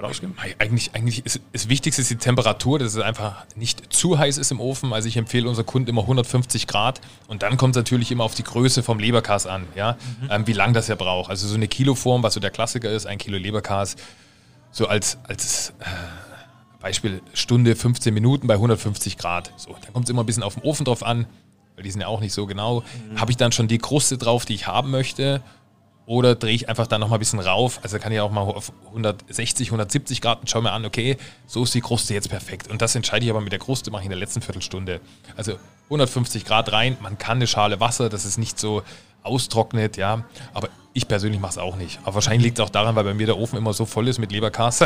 rausgeben? 0.01 0.35
Eigentlich, 0.59 0.91
eigentlich 0.93 1.25
ist 1.25 1.41
das 1.51 1.69
Wichtigste 1.69 2.01
ist 2.01 2.09
die 2.09 2.15
Temperatur, 2.15 2.79
dass 2.79 2.93
es 2.93 3.01
einfach 3.01 3.45
nicht 3.55 3.93
zu 3.93 4.17
heiß 4.17 4.37
ist 4.37 4.51
im 4.51 4.59
Ofen. 4.59 4.93
Also 4.93 5.07
ich 5.07 5.17
empfehle 5.17 5.49
unseren 5.49 5.65
Kunden 5.65 5.89
immer 5.89 6.01
150 6.01 6.67
Grad 6.67 7.01
und 7.27 7.43
dann 7.43 7.57
kommt 7.57 7.75
es 7.75 7.79
natürlich 7.79 8.11
immer 8.11 8.23
auf 8.23 8.35
die 8.35 8.43
Größe 8.43 8.83
vom 8.83 8.99
Leberkas 8.99 9.47
an, 9.47 9.67
ja, 9.75 9.97
ähm, 10.29 10.47
wie 10.47 10.53
lang 10.53 10.73
das 10.73 10.87
er 10.87 10.95
braucht. 10.95 11.29
Also 11.29 11.47
so 11.47 11.55
eine 11.55 11.67
Kiloform, 11.67 12.23
was 12.23 12.33
so 12.33 12.39
der 12.39 12.51
Klassiker 12.51 12.89
ist, 12.91 13.05
ein 13.05 13.17
Kilo 13.17 13.37
Leberkas, 13.37 13.95
so 14.71 14.87
als, 14.87 15.17
als 15.23 15.73
äh, 15.79 15.85
Beispiel 16.79 17.21
Stunde 17.33 17.75
15 17.75 18.13
Minuten 18.13 18.47
bei 18.47 18.53
150 18.53 19.17
Grad. 19.17 19.51
So, 19.57 19.75
dann 19.81 19.91
kommt 19.91 20.05
es 20.05 20.09
immer 20.09 20.23
ein 20.23 20.25
bisschen 20.25 20.43
auf 20.43 20.55
den 20.55 20.63
Ofen 20.63 20.85
drauf 20.85 21.03
an, 21.03 21.25
weil 21.75 21.83
die 21.83 21.91
sind 21.91 22.01
ja 22.01 22.07
auch 22.07 22.19
nicht 22.19 22.33
so 22.33 22.45
genau. 22.45 22.83
Habe 23.15 23.31
ich 23.31 23.37
dann 23.37 23.51
schon 23.51 23.67
die 23.67 23.77
Kruste 23.77 24.17
drauf, 24.17 24.45
die 24.45 24.55
ich 24.55 24.67
haben 24.67 24.91
möchte? 24.91 25.41
Oder 26.07 26.35
drehe 26.35 26.53
ich 26.53 26.69
einfach 26.69 26.85
dann 26.85 27.01
noch 27.01 27.09
mal 27.09 27.15
ein 27.15 27.19
bisschen 27.19 27.39
rauf? 27.39 27.79
Also 27.81 27.97
kann 27.97 28.11
ich 28.11 28.19
auch 28.19 28.31
mal 28.31 28.41
auf 28.41 28.71
160, 28.87 29.69
170 29.69 30.21
Grad 30.21 30.41
und 30.41 30.49
schaue 30.49 30.61
mir 30.61 30.71
an, 30.71 30.85
okay, 30.85 31.17
so 31.47 31.63
ist 31.63 31.73
die 31.73 31.81
Kruste 31.81 32.13
jetzt 32.13 32.29
perfekt. 32.29 32.67
Und 32.69 32.81
das 32.81 32.93
entscheide 32.93 33.25
ich 33.25 33.31
aber 33.31 33.41
mit 33.41 33.51
der 33.51 33.59
Kruste, 33.59 33.89
mache 33.89 34.01
ich 34.01 34.05
in 34.05 34.11
der 34.11 34.19
letzten 34.19 34.41
Viertelstunde. 34.41 35.01
Also 35.35 35.57
150 35.85 36.45
Grad 36.45 36.71
rein, 36.71 36.95
man 37.01 37.17
kann 37.17 37.37
eine 37.37 37.47
Schale 37.47 37.79
Wasser, 37.79 38.09
dass 38.09 38.25
es 38.25 38.37
nicht 38.37 38.59
so 38.59 38.83
austrocknet, 39.25 39.97
ja. 39.97 40.23
Aber 40.53 40.69
ich 40.93 41.07
persönlich 41.09 41.41
mache 41.41 41.51
es 41.51 41.57
auch 41.57 41.75
nicht. 41.75 41.99
Aber 42.03 42.15
wahrscheinlich 42.15 42.43
liegt 42.43 42.59
es 42.59 42.63
auch 42.63 42.69
daran, 42.69 42.95
weil 42.95 43.03
bei 43.03 43.13
mir 43.13 43.25
der 43.25 43.37
Ofen 43.37 43.57
immer 43.57 43.73
so 43.73 43.85
voll 43.85 44.07
ist 44.07 44.17
mit 44.17 44.31
Leberkas, 44.31 44.79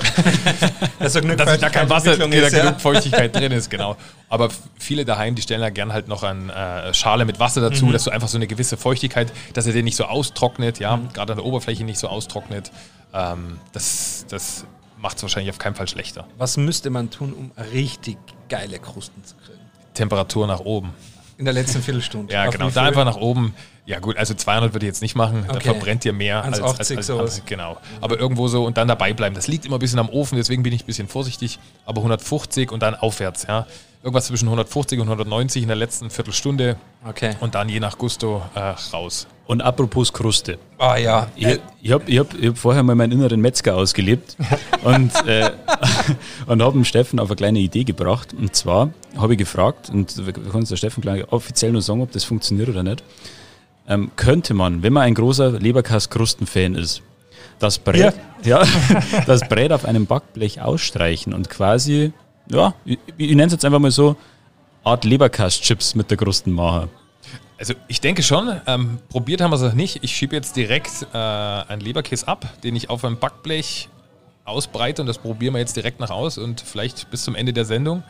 Also 1.00 1.22
genug 1.22 1.38
dass 1.38 1.60
da 1.60 1.69
kein 1.69 1.89
Wasser, 1.89 2.17
da 2.17 2.25
ist, 2.25 2.53
ja. 2.53 2.63
genug 2.65 2.81
Feuchtigkeit 2.81 3.36
drin 3.36 3.51
ist, 3.51 3.69
genau. 3.69 3.96
Aber 4.27 4.50
viele 4.79 5.05
daheim, 5.05 5.36
die 5.36 5.41
stellen 5.43 5.62
da 5.62 5.69
gern 5.69 5.93
halt 5.93 6.08
noch 6.08 6.24
eine 6.24 6.51
äh, 6.89 6.93
Schale 6.96 7.25
mit 7.25 7.39
Wasser 7.39 7.62
dazu, 7.62 7.86
Mhm. 7.86 7.91
dass 7.93 8.05
du 8.05 8.10
einfach 8.12 8.27
so 8.27 8.38
eine 8.38 8.48
gewisse 8.48 8.75
Feuchtigkeit, 8.77 9.31
dass 9.53 9.67
er 9.67 9.74
den 9.74 9.86
nicht 9.86 9.98
so 9.98 10.05
austrocknet, 10.05 10.79
ja, 10.79 10.98
Mhm. 10.98 11.13
gerade 11.13 11.34
an 11.34 11.38
der 11.38 11.46
Oberfläche 11.46 11.84
nicht 11.84 12.00
so 12.00 12.08
austrocknet. 12.08 12.72
Ähm, 13.13 13.60
das 13.74 14.25
das 14.29 14.65
macht 15.00 15.17
es 15.17 15.24
wahrscheinlich 15.24 15.51
auf 15.51 15.60
keinen 15.60 15.75
Fall 15.75 15.88
schlechter. 15.88 16.25
Was 16.38 16.58
müsste 16.58 16.89
man 16.89 17.10
tun, 17.12 17.34
um 17.34 17.51
richtig 17.72 18.17
geile 18.50 18.79
Krusten 18.79 19.24
zu 19.24 19.36
kriegen? 19.36 19.60
Temperatur 19.93 20.48
nach 20.48 20.60
oben. 20.62 20.93
In 21.39 21.46
der 21.46 21.53
letzten 21.53 21.81
Viertelstunde. 21.81 22.34
Ja, 22.34 22.46
Auf 22.46 22.53
genau. 22.53 22.69
Da 22.69 22.84
einfach 22.84 23.05
nach 23.05 23.15
oben. 23.15 23.55
Ja, 23.86 24.00
gut, 24.00 24.17
also 24.17 24.34
200 24.34 24.74
würde 24.74 24.86
ich 24.86 24.89
jetzt 24.89 25.01
nicht 25.01 25.15
machen. 25.15 25.46
Da 25.48 25.55
Okay. 25.55 25.69
verbrennt 25.69 26.03
ihr 26.05 26.13
mehr 26.13 26.43
1,80 26.46 27.01
sowas. 27.01 27.41
Genau. 27.46 27.77
Aber 28.01 28.19
irgendwo 28.19 28.48
so 28.50 28.65
und 28.65 28.77
dann 28.77 28.88
dabei 28.89 29.13
bleiben. 29.13 29.34
Das 29.34 29.48
liegt 29.48 29.65
immer 29.65 29.77
ein 29.77 29.79
bisschen 29.79 30.00
am 30.00 30.10
Ofen, 30.10 30.36
deswegen 30.38 30.62
bin 30.63 30.74
ich 30.74 30.84
ein 30.84 30.86
bisschen 30.86 31.08
vorsichtig. 31.08 31.58
Aber 31.86 32.01
150 32.01 32.72
und 32.72 32.84
dann 32.84 32.93
aufwärts, 32.93 33.48
ja. 33.48 33.65
Irgendwas 34.01 34.27
zwischen 34.27 34.46
150 34.46 35.00
und 35.00 35.08
190 35.08 35.62
in 35.63 35.68
der 35.68 35.75
letzten 35.75 36.10
Viertelstunde 36.10 36.77
Okay. 37.06 37.36
und 37.41 37.53
dann 37.56 37.68
je 37.68 37.82
nach 37.82 37.98
Gusto 37.98 38.41
äh, 38.56 38.74
raus. 38.94 39.27
Und 39.46 39.62
apropos 39.62 40.13
Kruste. 40.13 40.58
Ah 40.77 40.96
ja. 40.96 41.27
Ich, 41.36 41.60
ich 41.82 41.91
habe 41.91 42.03
ich 42.06 42.20
hab, 42.20 42.34
ich 42.34 42.48
hab 42.48 42.58
vorher 42.58 42.84
mal 42.84 42.96
meinen 42.96 43.12
inneren 43.12 43.41
Metzger 43.41 43.75
ausgelebt 43.75 44.38
und, 44.84 45.12
äh, 45.27 45.51
und 46.46 46.62
habe 46.62 46.74
dem 46.74 46.86
Steffen 46.86 47.20
auf 47.20 47.29
eine 47.29 47.36
kleine 47.36 47.60
Idee 47.60 47.84
gebracht. 47.84 48.34
Und 48.34 48.56
zwar 48.56 48.91
habe 49.18 49.34
ich 49.34 49.39
gefragt, 49.39 49.89
und 49.89 50.25
wir 50.25 50.32
können 50.32 50.56
uns 50.56 50.70
der 50.70 50.77
Steffen 50.77 51.01
gleich 51.01 51.29
offiziell 51.32 51.72
nur 51.74 51.82
sagen, 51.82 52.01
ob 52.01 52.12
das 52.12 52.24
funktioniert 52.24 52.70
oder 52.70 52.84
nicht. 52.84 53.03
Ähm, 53.88 54.12
könnte 54.15 54.53
man, 54.53 54.82
wenn 54.82 54.94
man 54.94 55.03
ein 55.03 55.15
großer 55.15 55.60
Leberkass-Krusten-Fan 55.60 56.75
ist, 56.75 57.01
das 57.58 57.79
Brett, 57.79 58.15
ja. 58.44 58.63
das 59.25 59.41
Brett 59.50 59.74
auf 59.74 59.84
einem 59.84 60.06
Backblech 60.06 60.62
ausstreichen 60.62 61.34
und 61.34 61.50
quasi, 61.50 62.13
ja, 62.50 62.74
ich, 62.86 62.98
ich 63.18 63.29
nenne 63.29 63.46
es 63.46 63.53
jetzt 63.53 63.65
einfach 63.65 63.79
mal 63.79 63.91
so, 63.91 64.15
Art 64.84 65.03
Leberkass-Chips 65.03 65.96
mit 65.96 66.10
der 66.10 66.18
Krusten 66.18 66.53
machen. 66.53 66.89
Also 67.60 67.74
ich 67.89 68.00
denke 68.00 68.24
schon, 68.24 68.60
ähm, 68.68 69.00
probiert 69.10 69.41
haben 69.41 69.51
wir 69.51 69.58
es 69.58 69.62
noch 69.62 69.74
nicht. 69.74 70.01
Ich 70.03 70.15
schiebe 70.15 70.36
jetzt 70.36 70.56
direkt 70.56 71.06
äh, 71.13 71.18
einen 71.18 71.82
Leberkäse 71.82 72.27
ab, 72.27 72.46
den 72.63 72.75
ich 72.75 72.89
auf 72.89 73.03
einem 73.03 73.18
Backblech 73.18 73.89
ausbreite 74.46 75.01
und 75.01 75.08
das 75.08 75.18
probieren 75.18 75.53
wir 75.53 75.60
jetzt 75.60 75.75
direkt 75.75 76.00
nach 76.00 76.10
aus 76.10 76.38
und 76.38 76.62
vielleicht 76.62 77.12
bis 77.12 77.24
zum 77.24 77.36
Ende 77.36 77.51
der 77.53 77.65
Sendung 77.65 78.03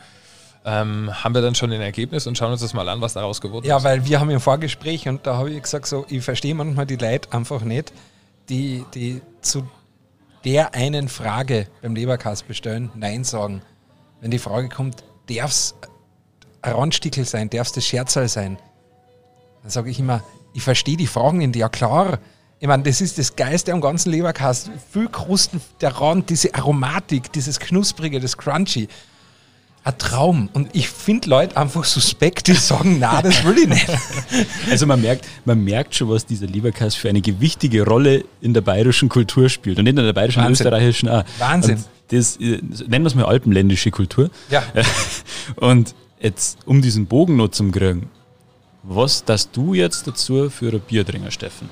ähm, 0.64 1.10
haben 1.12 1.34
wir 1.34 1.42
dann 1.42 1.54
schon 1.54 1.72
ein 1.72 1.80
Ergebnis 1.80 2.26
und 2.26 2.38
schauen 2.38 2.52
uns 2.52 2.60
das 2.60 2.74
mal 2.74 2.88
an, 2.88 3.00
was 3.00 3.14
daraus 3.14 3.40
geworden 3.40 3.66
Ja, 3.66 3.78
ist. 3.78 3.84
weil 3.84 4.06
wir 4.06 4.20
haben 4.20 4.30
ja 4.30 4.36
ein 4.36 4.40
Vorgespräch 4.40 5.08
und 5.08 5.26
da 5.26 5.36
habe 5.36 5.50
ich 5.50 5.62
gesagt, 5.62 5.86
so, 5.86 6.06
ich 6.08 6.22
verstehe 6.22 6.54
manchmal 6.54 6.86
die 6.86 6.96
Leute 6.96 7.32
einfach 7.32 7.62
nicht, 7.62 7.92
die, 8.48 8.84
die 8.94 9.20
zu 9.42 9.68
der 10.44 10.74
einen 10.74 11.08
Frage 11.08 11.66
beim 11.82 11.94
Leberkass 11.94 12.42
bestellen, 12.42 12.90
Nein 12.94 13.24
sagen. 13.24 13.62
Wenn 14.20 14.30
die 14.30 14.38
Frage 14.38 14.68
kommt, 14.68 15.02
darf 15.28 15.50
es 15.50 15.74
ein 16.62 16.72
Randstickel 16.74 17.24
sein, 17.24 17.48
darf 17.48 17.68
es 17.68 17.72
das 17.72 17.86
Scherzal 17.86 18.28
sein? 18.28 18.58
Dann 19.62 19.70
sage 19.70 19.90
ich 19.90 19.98
immer, 19.98 20.22
ich 20.52 20.62
verstehe 20.62 20.96
die 20.96 21.06
Fragen 21.06 21.38
nicht, 21.38 21.56
ja 21.56 21.68
klar. 21.68 22.18
Ich 22.58 22.68
meine, 22.68 22.82
das 22.82 23.00
ist 23.00 23.18
das 23.18 23.36
Geilste 23.36 23.72
am 23.72 23.80
ganzen 23.80 24.10
Leberkass. 24.10 24.70
Viel 24.92 25.08
Krusten, 25.08 25.60
der 25.80 25.92
Rand, 25.96 26.28
diese 26.28 26.54
Aromatik, 26.54 27.32
dieses 27.32 27.58
Knusprige, 27.58 28.20
das 28.20 28.36
Crunchy. 28.36 28.88
Ein 29.82 29.96
Traum. 29.96 30.50
Und 30.52 30.68
ich 30.74 30.90
finde 30.90 31.30
Leute 31.30 31.56
einfach 31.56 31.84
suspekt, 31.84 32.48
die 32.48 32.52
sagen, 32.52 32.98
na, 33.00 33.22
das 33.22 33.42
will 33.44 33.56
ich 33.56 33.68
nicht. 33.68 33.86
Also 34.70 34.86
man 34.86 35.00
merkt, 35.00 35.26
man 35.46 35.64
merkt 35.64 35.94
schon, 35.94 36.10
was 36.10 36.26
dieser 36.26 36.46
Leberkass 36.46 36.94
für 36.94 37.08
eine 37.08 37.22
gewichtige 37.22 37.86
Rolle 37.86 38.24
in 38.42 38.52
der 38.52 38.60
bayerischen 38.60 39.08
Kultur 39.08 39.48
spielt. 39.48 39.78
Und 39.78 39.84
nicht 39.84 39.94
nur 39.94 40.02
in 40.02 40.08
der 40.08 40.12
bayerischen, 40.12 40.42
Wahnsinn. 40.42 40.66
österreichischen 40.66 41.08
auch. 41.08 41.24
Wahnsinn. 41.38 41.76
Und 41.76 41.84
das, 42.10 42.36
äh, 42.36 42.60
nennen 42.86 43.04
wir 43.04 43.06
es 43.06 43.14
mal 43.14 43.24
alpenländische 43.24 43.90
Kultur. 43.90 44.30
Ja. 44.50 44.62
Und 45.56 45.94
jetzt, 46.20 46.58
um 46.66 46.82
diesen 46.82 47.06
Bogen 47.06 47.36
noch 47.36 47.48
zum 47.48 47.72
kriegen, 47.72 48.08
was 48.82 49.24
dass 49.24 49.50
du 49.50 49.74
jetzt 49.74 50.06
dazu 50.06 50.48
für 50.50 50.72
ein 50.72 50.80
Bier 50.80 51.04
trinken, 51.06 51.30
Steffen? 51.30 51.68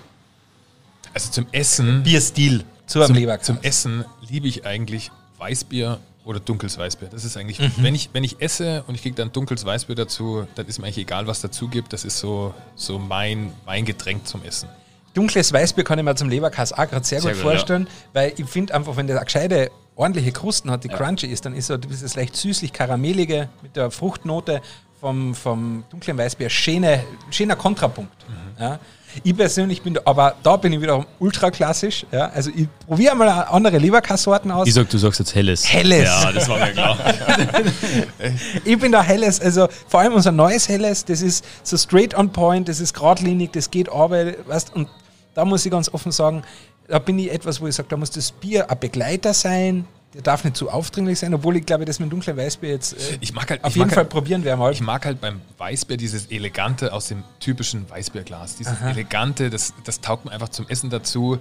Also 1.14 1.30
zum 1.30 1.46
Essen, 1.52 2.02
Bierstil 2.02 2.64
zu 2.86 3.04
zum, 3.04 3.16
zum 3.42 3.58
Essen 3.62 4.04
liebe 4.28 4.46
ich 4.46 4.64
eigentlich 4.66 5.10
Weißbier 5.38 5.98
oder 6.24 6.40
dunkles 6.40 6.76
Weißbier. 6.76 7.08
Das 7.08 7.24
ist 7.24 7.36
eigentlich, 7.36 7.58
Mhm. 7.58 7.72
wenn, 7.78 7.94
ich, 7.94 8.10
wenn 8.12 8.24
ich 8.24 8.40
esse 8.40 8.84
und 8.86 8.94
ich 8.94 9.02
kriege 9.02 9.16
dann 9.16 9.32
dunkles 9.32 9.64
Weißbier 9.64 9.94
dazu, 9.96 10.46
dann 10.54 10.66
ist 10.66 10.78
mir 10.78 10.84
eigentlich 10.86 10.98
egal, 10.98 11.26
was 11.26 11.40
dazu 11.40 11.68
gibt. 11.68 11.92
Das 11.92 12.04
ist 12.04 12.18
so, 12.18 12.52
so 12.74 12.98
mein, 12.98 13.52
mein 13.64 13.84
Getränk 13.86 14.26
zum 14.26 14.42
Essen. 14.44 14.68
Dunkles 15.14 15.52
Weißbier 15.52 15.84
kann 15.84 15.98
ich 15.98 16.04
mir 16.04 16.14
zum 16.14 16.28
Leberkass 16.28 16.72
auch 16.72 16.86
gerade 16.88 17.04
sehr, 17.04 17.20
Sehr 17.22 17.32
gut 17.32 17.42
gut, 17.42 17.50
vorstellen, 17.52 17.88
weil 18.12 18.34
ich 18.36 18.44
finde 18.46 18.74
einfach, 18.74 18.96
wenn 18.96 19.06
der 19.06 19.16
eine 19.16 19.24
gescheite, 19.24 19.70
ordentliche 19.98 20.32
Krusten 20.32 20.70
hat, 20.70 20.84
die 20.84 20.88
crunchy 20.88 21.26
ist, 21.26 21.44
dann 21.44 21.54
ist 21.54 21.66
so 21.66 21.76
dieses 21.76 22.14
leicht 22.14 22.36
süßlich-karamellige 22.36 23.48
mit 23.62 23.76
der 23.76 23.90
Fruchtnote 23.90 24.62
vom, 25.00 25.34
vom 25.34 25.84
dunklen 25.90 26.16
Weißbier 26.16 26.48
schöne, 26.48 27.04
schöner 27.30 27.56
Kontrapunkt. 27.56 28.12
Mhm. 28.28 28.62
Ja. 28.62 28.78
Ich 29.24 29.36
persönlich 29.36 29.82
bin, 29.82 29.98
aber 30.04 30.36
da 30.42 30.56
bin 30.56 30.72
ich 30.72 30.80
wiederum 30.80 31.06
ultra 31.18 31.50
klassisch. 31.50 32.06
Ja. 32.12 32.28
Also 32.28 32.50
ich 32.54 32.68
probiere 32.86 33.16
mal 33.16 33.28
andere 33.28 33.78
Leberkass-Sorten 33.78 34.50
aus. 34.50 34.68
Ich 34.68 34.74
sag, 34.74 34.88
du 34.88 34.98
sagst 34.98 35.18
jetzt 35.18 35.34
Helles. 35.34 35.66
Helles. 35.66 36.04
Ja, 36.04 36.30
das 36.30 36.48
war 36.48 36.58
mir 36.58 36.72
klar. 36.72 36.96
Ich 38.64 38.78
bin 38.78 38.92
da 38.92 39.02
Helles, 39.02 39.40
also 39.40 39.68
vor 39.88 40.00
allem 40.00 40.12
unser 40.12 40.30
neues 40.30 40.68
Helles, 40.68 41.04
das 41.04 41.22
ist 41.22 41.44
so 41.62 41.76
straight 41.76 42.16
on 42.16 42.30
point, 42.30 42.68
das 42.68 42.80
ist 42.80 42.94
geradlinig, 42.94 43.52
das 43.52 43.70
geht 43.70 43.88
aber, 43.88 44.32
weißt, 44.46 44.74
und 44.74 44.88
da 45.34 45.44
muss 45.44 45.64
ich 45.64 45.72
ganz 45.72 45.88
offen 45.92 46.12
sagen, 46.12 46.42
da 46.88 46.98
bin 46.98 47.18
ich 47.18 47.30
etwas, 47.30 47.60
wo 47.60 47.66
ich 47.66 47.74
sage, 47.74 47.88
da 47.88 47.96
muss 47.96 48.10
das 48.10 48.32
Bier 48.32 48.70
ein 48.70 48.78
Begleiter 48.80 49.34
sein, 49.34 49.86
der 50.14 50.22
darf 50.22 50.42
nicht 50.42 50.56
zu 50.56 50.70
aufdringlich 50.70 51.18
sein, 51.18 51.34
obwohl 51.34 51.56
ich 51.56 51.66
glaube, 51.66 51.84
dass 51.84 52.00
mit 52.00 52.10
dunklen 52.10 52.36
Weißbier 52.36 52.70
jetzt 52.70 52.94
äh, 52.94 53.18
Ich 53.20 53.34
mag 53.34 53.50
halt, 53.50 53.62
auf 53.62 53.70
ich 53.70 53.76
jeden 53.76 53.88
mag 53.88 53.94
Fall 53.94 54.04
halt, 54.04 54.10
probieren 54.10 54.42
wir 54.42 54.56
mal. 54.56 54.72
Ich 54.72 54.80
mag 54.80 55.04
halt 55.04 55.20
beim 55.20 55.42
Weißbier 55.58 55.98
dieses 55.98 56.26
Elegante 56.26 56.92
aus 56.94 57.08
dem 57.08 57.22
typischen 57.40 57.88
Weißbierglas. 57.90 58.56
Dieses 58.56 58.80
Elegante, 58.80 59.50
das, 59.50 59.74
das 59.84 60.00
taugt 60.00 60.24
mir 60.24 60.32
einfach 60.32 60.48
zum 60.48 60.66
Essen 60.68 60.88
dazu. 60.88 61.38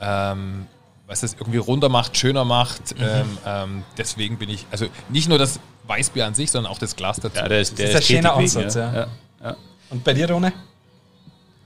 Ähm, 0.00 0.66
was 1.06 1.20
das 1.20 1.32
irgendwie 1.34 1.58
runder 1.58 1.88
macht, 1.88 2.16
schöner 2.16 2.44
macht. 2.44 2.96
Mhm. 2.96 3.04
Ähm, 3.04 3.38
ähm, 3.44 3.82
deswegen 3.98 4.38
bin 4.38 4.48
ich, 4.48 4.66
also 4.70 4.86
nicht 5.08 5.28
nur 5.28 5.38
das 5.38 5.58
Weißbier 5.88 6.24
an 6.24 6.34
sich, 6.34 6.50
sondern 6.52 6.70
auch 6.70 6.78
das 6.78 6.94
Glas 6.94 7.16
dazu. 7.16 7.36
Ja, 7.36 7.48
der 7.48 7.60
ist, 7.60 7.76
der 7.78 7.88
ist 7.88 7.96
ein 7.96 8.02
schöner 8.02 8.34
Ansatz, 8.34 8.74
ja. 8.76 8.80
ja. 8.80 8.94
Ja, 8.94 9.08
ja. 9.42 9.56
Und 9.90 10.04
bei 10.04 10.14
dir, 10.14 10.30
Rone? 10.30 10.52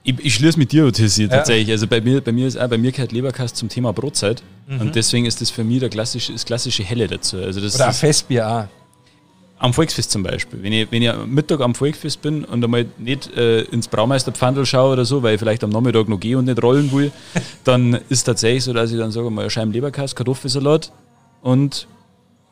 Ich, 0.07 0.15
ich 0.23 0.35
schließe 0.35 0.59
mit 0.59 0.71
dir, 0.71 0.93
Tissi, 0.93 1.29
tatsächlich. 1.29 1.71
Also 1.71 1.87
bei 1.87 2.01
mir, 2.03 2.21
bei 2.21 2.31
mir 2.31 2.47
ist 2.47 2.59
auch, 2.59 2.69
bei 2.69 2.77
mir 2.77 2.93
gehört 2.93 3.11
Leberkass 3.11 3.55
zum 3.55 3.71
Thema 3.71 3.93
Brotzeit. 3.93 4.43
Und 4.69 4.95
deswegen 4.95 5.25
ist 5.27 5.41
das 5.41 5.51
für 5.51 5.65
mich 5.65 5.81
der 5.81 5.89
klassische, 5.89 6.33
das 6.33 6.45
klassische 6.45 6.83
Helle 6.83 7.07
dazu. 7.07 7.39
Also 7.39 7.61
das 7.61 7.75
Oder 7.75 7.87
ein 7.87 7.91
ist 7.91 7.99
Festbier 8.01 8.47
auch. 8.49 8.65
am 9.59 9.73
Volksfest 9.73 10.11
zum 10.11 10.23
Beispiel. 10.23 10.63
Wenn 10.63 10.73
ich, 10.75 10.93
wenn 10.93 11.03
ich 11.03 11.09
am 11.11 11.31
Mittag 11.31 11.61
am 11.61 11.75
Volksfest 11.75 12.21
bin 12.21 12.45
und 12.45 12.63
einmal 12.63 12.85
nicht 12.99 13.35
äh, 13.35 13.63
ins 13.63 13.89
Braumeisterpfandl 13.89 14.67
schaue 14.67 14.93
oder 14.93 15.05
so, 15.07 15.23
weil 15.23 15.35
ich 15.35 15.41
vielleicht 15.41 15.65
am 15.65 15.71
Nachmittag 15.71 16.09
noch 16.09 16.21
gehe 16.21 16.37
und 16.37 16.45
nicht 16.45 16.63
rollen 16.63 16.93
will, 16.93 17.11
dann 17.65 17.99
ist 18.11 18.25
tatsächlich 18.25 18.65
so, 18.65 18.75
dass 18.75 18.91
ich 18.93 18.99
dann 18.99 19.11
sage, 19.11 19.31
mal 19.31 19.43
eine 19.43 19.51
Scheibe 19.51 19.73
Leberkass, 19.73 20.15
Kartoffelsalat 20.15 20.93
und 21.41 21.87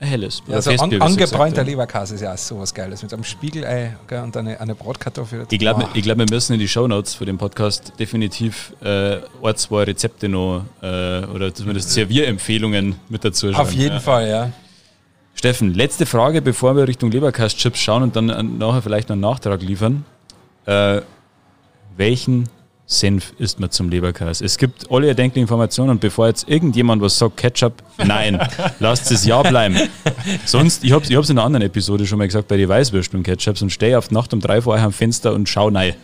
helles. 0.02 0.42
Ja, 0.46 0.56
also 0.56 0.70
an, 0.70 1.00
angebräunter 1.00 1.62
hast. 1.62 1.68
Leberkass 1.68 2.10
ist 2.10 2.20
ja 2.20 2.32
auch 2.32 2.38
sowas 2.38 2.74
Geiles. 2.74 3.02
Mit 3.02 3.12
einem 3.14 3.24
Spiegelei 3.24 3.96
gell, 4.06 4.22
und 4.22 4.36
eine, 4.36 4.60
eine 4.60 4.74
Bratkartoffel. 4.74 5.46
Ich 5.50 5.58
glaube, 5.58 5.88
ich 5.94 6.02
glaub, 6.02 6.18
wir 6.18 6.26
müssen 6.30 6.54
in 6.54 6.58
die 6.58 6.68
Shownotes 6.68 7.14
für 7.14 7.24
den 7.24 7.38
Podcast 7.38 7.92
definitiv 7.98 8.72
äh, 8.82 9.18
ein, 9.42 9.56
zwei 9.56 9.84
Rezepte 9.84 10.28
noch 10.28 10.64
äh, 10.82 11.24
oder 11.24 11.54
zumindest 11.54 11.90
Servierempfehlungen 11.90 12.96
mit 13.08 13.24
dazu 13.24 13.46
schreiben. 13.48 13.60
Auf 13.60 13.72
jeden 13.72 13.94
ja. 13.94 14.00
Fall, 14.00 14.28
ja. 14.28 14.52
Steffen, 15.34 15.74
letzte 15.74 16.06
Frage, 16.06 16.42
bevor 16.42 16.76
wir 16.76 16.86
Richtung 16.86 17.10
Leberkast-Chips 17.10 17.78
schauen 17.78 18.02
und 18.02 18.16
dann 18.16 18.28
äh, 18.28 18.42
nachher 18.42 18.82
vielleicht 18.82 19.08
noch 19.08 19.14
einen 19.14 19.22
Nachtrag 19.22 19.62
liefern. 19.62 20.04
Äh, 20.66 21.00
welchen 21.96 22.48
Senf 22.98 23.32
isst 23.38 23.58
man 23.60 23.70
zum 23.70 23.88
Leberkas? 23.88 24.40
Es 24.40 24.58
gibt 24.58 24.90
alle 24.90 25.08
erdenklichen 25.08 25.42
Informationen 25.44 25.90
und 25.90 26.00
bevor 26.00 26.28
jetzt 26.28 26.48
irgendjemand 26.48 27.02
was 27.02 27.18
sagt, 27.18 27.36
Ketchup, 27.36 27.82
nein, 28.04 28.38
lasst 28.78 29.10
es 29.10 29.24
ja 29.24 29.42
bleiben. 29.42 29.76
Sonst, 30.44 30.84
ich 30.84 30.92
habe 30.92 31.04
es 31.04 31.10
ich 31.10 31.16
hab's 31.16 31.30
in 31.30 31.38
einer 31.38 31.46
anderen 31.46 31.66
Episode 31.66 32.06
schon 32.06 32.18
mal 32.18 32.26
gesagt, 32.26 32.48
bei 32.48 32.56
den 32.56 32.68
Weißwürsten 32.68 33.18
und 33.18 33.22
Ketchups 33.24 33.62
und 33.62 33.70
stehe 33.70 33.98
auf 33.98 34.10
Nacht 34.10 34.32
um 34.32 34.40
drei 34.40 34.60
vor 34.62 34.74
euch 34.74 34.82
am 34.82 34.92
Fenster 34.92 35.32
und 35.32 35.48
schau 35.48 35.70
nein. 35.70 35.94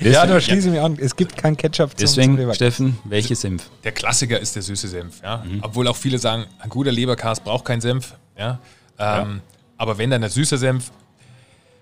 Ja, 0.00 0.26
da 0.26 0.40
schließe 0.40 0.68
ich 0.68 0.74
mich 0.74 0.80
an. 0.80 0.96
Es 1.00 1.16
gibt 1.16 1.36
kein 1.36 1.56
Ketchup 1.56 1.90
zum, 1.90 1.98
zum 1.98 2.06
Deswegen, 2.06 2.36
Leberkäse. 2.36 2.56
Steffen, 2.56 2.98
welche 3.04 3.34
Senf? 3.34 3.70
Der 3.84 3.92
Klassiker 3.92 4.38
ist 4.40 4.54
der 4.54 4.62
süße 4.62 4.88
Senf. 4.88 5.22
Ja? 5.22 5.44
Mhm. 5.44 5.60
Obwohl 5.62 5.88
auch 5.88 5.96
viele 5.96 6.18
sagen, 6.18 6.44
ein 6.58 6.68
guter 6.68 6.92
Leberkas 6.92 7.40
braucht 7.40 7.64
keinen 7.64 7.80
Senf. 7.80 8.14
Ja? 8.38 8.58
Ähm, 8.98 9.40
Aber 9.76 9.98
wenn 9.98 10.10
dann 10.10 10.20
der 10.20 10.30
süße 10.30 10.56
Senf 10.58 10.90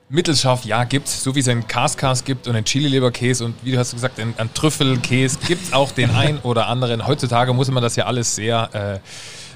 mittelscharf, 0.09 0.65
ja, 0.65 0.85
gibt 0.85 1.09
so 1.09 1.35
wie 1.35 1.41
es 1.41 1.49
einen 1.49 1.67
Kaskas 1.67 2.25
gibt 2.25 2.47
und 2.47 2.55
einen 2.55 2.65
Chili-Leberkäse 2.65 3.45
und 3.45 3.55
wie 3.63 3.73
du 3.73 3.79
hast 3.79 3.93
gesagt, 3.93 4.21
einen, 4.21 4.35
einen 4.39 4.53
Trüffelkäse, 4.53 5.39
gibt 5.47 5.65
es 5.65 5.73
auch 5.73 5.93
den 5.93 6.11
einen 6.15 6.39
oder 6.41 6.69
anderen. 6.69 7.07
Heutzutage 7.07 7.53
muss 7.53 7.71
man 7.71 7.83
das 7.83 7.97
ja 7.97 8.07
alles 8.07 8.35
sehr, 8.35 8.69
äh, 8.73 8.99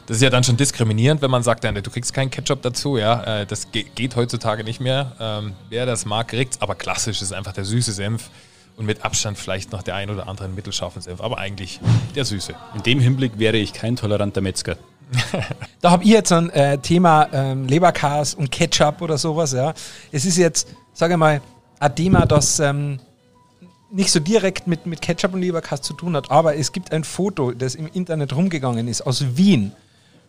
das 0.06 0.16
ist 0.16 0.22
ja 0.22 0.30
dann 0.30 0.44
schon 0.44 0.56
diskriminierend, 0.56 1.20
wenn 1.20 1.30
man 1.30 1.42
sagt, 1.42 1.64
du 1.64 1.90
kriegst 1.90 2.14
keinen 2.14 2.30
Ketchup 2.30 2.62
dazu, 2.62 2.96
ja, 2.96 3.40
äh, 3.40 3.46
das 3.46 3.70
ge 3.70 3.84
geht 3.94 4.16
heutzutage 4.16 4.64
nicht 4.64 4.80
mehr. 4.80 5.12
Ähm, 5.20 5.54
wer 5.68 5.84
das 5.86 6.06
mag, 6.06 6.28
kriegt's, 6.28 6.60
aber 6.62 6.74
klassisch 6.74 7.20
ist 7.20 7.32
einfach 7.32 7.52
der 7.52 7.64
süße 7.64 7.92
Senf 7.92 8.30
und 8.76 8.86
mit 8.86 9.04
Abstand 9.04 9.36
vielleicht 9.36 9.72
noch 9.72 9.82
der 9.82 9.96
ein 9.96 10.08
oder 10.08 10.28
andere 10.28 10.48
mittelscharfen 10.48 11.02
Senf, 11.02 11.20
aber 11.20 11.38
eigentlich 11.38 11.80
der 12.14 12.24
süße. 12.24 12.54
In 12.74 12.82
dem 12.84 13.00
Hinblick 13.00 13.38
wäre 13.38 13.58
ich 13.58 13.74
kein 13.74 13.96
toleranter 13.96 14.40
Metzger. 14.40 14.76
Da 15.80 15.90
habe 15.90 16.04
ich 16.04 16.10
jetzt 16.10 16.32
ein 16.32 16.50
äh, 16.50 16.78
Thema 16.78 17.28
ähm, 17.32 17.66
Leberkas 17.66 18.34
und 18.34 18.50
Ketchup 18.50 19.00
oder 19.00 19.16
sowas. 19.16 19.52
Ja. 19.52 19.74
Es 20.10 20.24
ist 20.24 20.36
jetzt, 20.36 20.68
sage 20.92 21.14
ich 21.14 21.18
mal, 21.18 21.40
ein 21.78 21.94
Thema, 21.94 22.26
das 22.26 22.58
ähm, 22.58 22.98
nicht 23.90 24.10
so 24.10 24.20
direkt 24.20 24.66
mit, 24.66 24.86
mit 24.86 25.00
Ketchup 25.00 25.34
und 25.34 25.40
Leberkas 25.40 25.82
zu 25.82 25.94
tun 25.94 26.16
hat, 26.16 26.30
aber 26.30 26.56
es 26.56 26.72
gibt 26.72 26.92
ein 26.92 27.04
Foto, 27.04 27.52
das 27.52 27.74
im 27.74 27.86
Internet 27.86 28.34
rumgegangen 28.34 28.88
ist, 28.88 29.02
aus 29.02 29.36
Wien, 29.36 29.72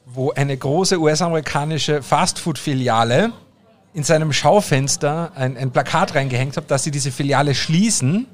wo 0.06 0.32
eine 0.32 0.56
große 0.56 1.00
US-amerikanische 1.00 2.02
Fastfood-Filiale 2.02 3.32
in 3.94 4.04
seinem 4.04 4.32
Schaufenster 4.32 5.32
ein, 5.36 5.58
ein 5.58 5.72
Plakat 5.72 6.16
reingehängt 6.16 6.58
hat, 6.58 6.72
dass 6.72 6.84
sie 6.84 6.92
diese 6.92 7.12
Filiale 7.12 7.56
schließen. 7.56 8.28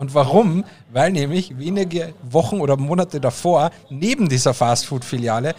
Und 0.00 0.14
warum? 0.14 0.64
Weil 0.90 1.12
nämlich 1.12 1.58
wenige 1.58 2.14
Wochen 2.22 2.62
oder 2.62 2.78
Monate 2.78 3.20
davor 3.20 3.70
neben 3.90 4.30
dieser 4.30 4.54
Fastfood-Filiale 4.54 5.54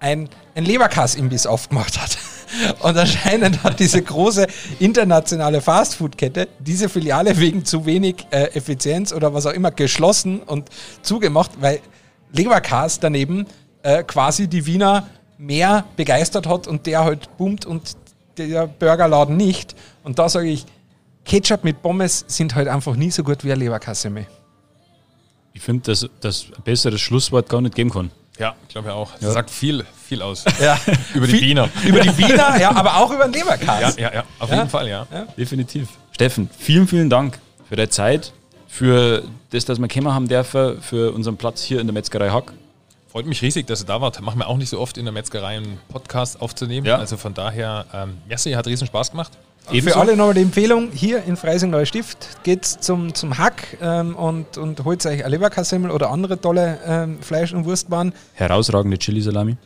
ein, 0.00 0.28
ein 0.54 0.66
Leberkass-Imbiss 0.66 1.46
aufgemacht 1.46 1.98
hat. 1.98 2.18
Und 2.82 2.98
anscheinend 2.98 3.64
hat 3.64 3.80
diese 3.80 4.02
große 4.02 4.48
internationale 4.80 5.62
Fastfood-Kette 5.62 6.46
diese 6.58 6.90
Filiale 6.90 7.38
wegen 7.38 7.64
zu 7.64 7.86
wenig 7.86 8.26
äh, 8.30 8.54
Effizienz 8.54 9.14
oder 9.14 9.32
was 9.32 9.46
auch 9.46 9.52
immer 9.52 9.70
geschlossen 9.70 10.40
und 10.40 10.68
zugemacht, 11.00 11.52
weil 11.60 11.80
Leberkass 12.32 13.00
daneben 13.00 13.46
äh, 13.82 14.02
quasi 14.04 14.46
die 14.46 14.66
Wiener 14.66 15.06
mehr 15.38 15.86
begeistert 15.96 16.46
hat 16.46 16.68
und 16.68 16.84
der 16.84 17.02
halt 17.02 17.34
boomt 17.38 17.64
und 17.64 17.96
der 18.36 18.66
Burgerladen 18.66 19.38
nicht. 19.38 19.74
Und 20.04 20.18
da 20.18 20.28
sage 20.28 20.48
ich, 20.48 20.66
Ketchup 21.26 21.64
mit 21.64 21.82
Pommes 21.82 22.24
sind 22.28 22.54
halt 22.54 22.68
einfach 22.68 22.94
nie 22.96 23.10
so 23.10 23.22
gut 23.24 23.44
wie 23.44 23.52
ein 23.52 23.58
Leberkassemmel. 23.58 24.26
Ich 25.52 25.62
finde, 25.62 25.82
dass 25.90 26.08
das 26.20 26.46
ein 26.56 26.62
besseres 26.62 27.00
Schlusswort 27.00 27.48
gar 27.48 27.60
nicht 27.60 27.74
geben 27.74 27.90
kann. 27.90 28.10
Ja, 28.38 28.54
ich 28.62 28.68
glaube 28.74 28.88
ja 28.88 28.94
auch. 28.94 29.10
Das 29.20 29.32
sagt 29.32 29.50
viel, 29.50 29.84
viel 30.06 30.20
aus. 30.22 30.44
Ja. 30.60 30.78
Über 31.14 31.26
die 31.26 31.40
Wiener. 31.40 31.68
Über 31.86 32.00
die 32.00 32.16
Wiener, 32.18 32.60
ja, 32.60 32.70
aber 32.74 32.96
auch 32.98 33.10
über 33.10 33.24
den 33.24 33.32
Leberkass. 33.32 33.96
Ja, 33.96 34.02
ja, 34.10 34.14
ja. 34.16 34.24
Auf 34.38 34.50
Ja. 34.50 34.56
jeden 34.56 34.68
Fall, 34.68 34.88
ja. 34.88 35.06
Definitiv. 35.36 35.88
Steffen, 36.12 36.48
vielen, 36.58 36.86
vielen 36.86 37.08
Dank 37.10 37.38
für 37.68 37.76
deine 37.76 37.88
Zeit, 37.88 38.32
für 38.68 39.24
das, 39.50 39.64
dass 39.64 39.78
wir 39.78 39.88
kommen 39.88 40.12
haben 40.14 40.28
dürfen, 40.28 40.80
für 40.82 41.12
unseren 41.12 41.36
Platz 41.38 41.62
hier 41.62 41.80
in 41.80 41.86
der 41.86 41.94
Metzgerei 41.94 42.28
Hack. 42.30 42.52
Freut 43.10 43.24
mich 43.26 43.40
riesig, 43.40 43.66
dass 43.66 43.80
ihr 43.82 43.86
da 43.86 44.00
wart. 44.02 44.20
Machen 44.20 44.38
wir 44.38 44.46
auch 44.48 44.58
nicht 44.58 44.68
so 44.68 44.78
oft 44.78 44.98
in 44.98 45.06
der 45.06 45.12
Metzgerei 45.12 45.56
einen 45.56 45.80
Podcast 45.88 46.40
aufzunehmen. 46.42 46.86
Ja. 46.86 46.98
Also 46.98 47.16
von 47.16 47.32
daher, 47.32 47.86
ähm, 47.94 48.18
merci, 48.28 48.52
hat 48.52 48.66
riesen 48.66 48.86
Spaß 48.86 49.10
gemacht. 49.12 49.32
Für 49.68 49.96
alle 49.96 50.16
nochmal 50.16 50.34
die 50.34 50.42
Empfehlung, 50.42 50.90
hier 50.92 51.24
in 51.24 51.36
Freising 51.36 51.70
Neuer 51.70 51.86
Stift 51.86 52.42
geht's 52.44 52.78
zum, 52.80 53.14
zum 53.14 53.36
Hack 53.36 53.76
ähm, 53.82 54.14
und, 54.14 54.58
und 54.58 54.84
holt 54.84 55.04
euch 55.06 55.24
ein 55.24 55.30
Leberkassemmel 55.30 55.90
oder 55.90 56.10
andere 56.10 56.40
tolle 56.40 56.78
ähm, 56.86 57.18
Fleisch- 57.20 57.52
und 57.52 57.64
Wurstwaren. 57.64 58.12
Herausragende 58.34 58.96
Chili-Salami. 58.98 59.56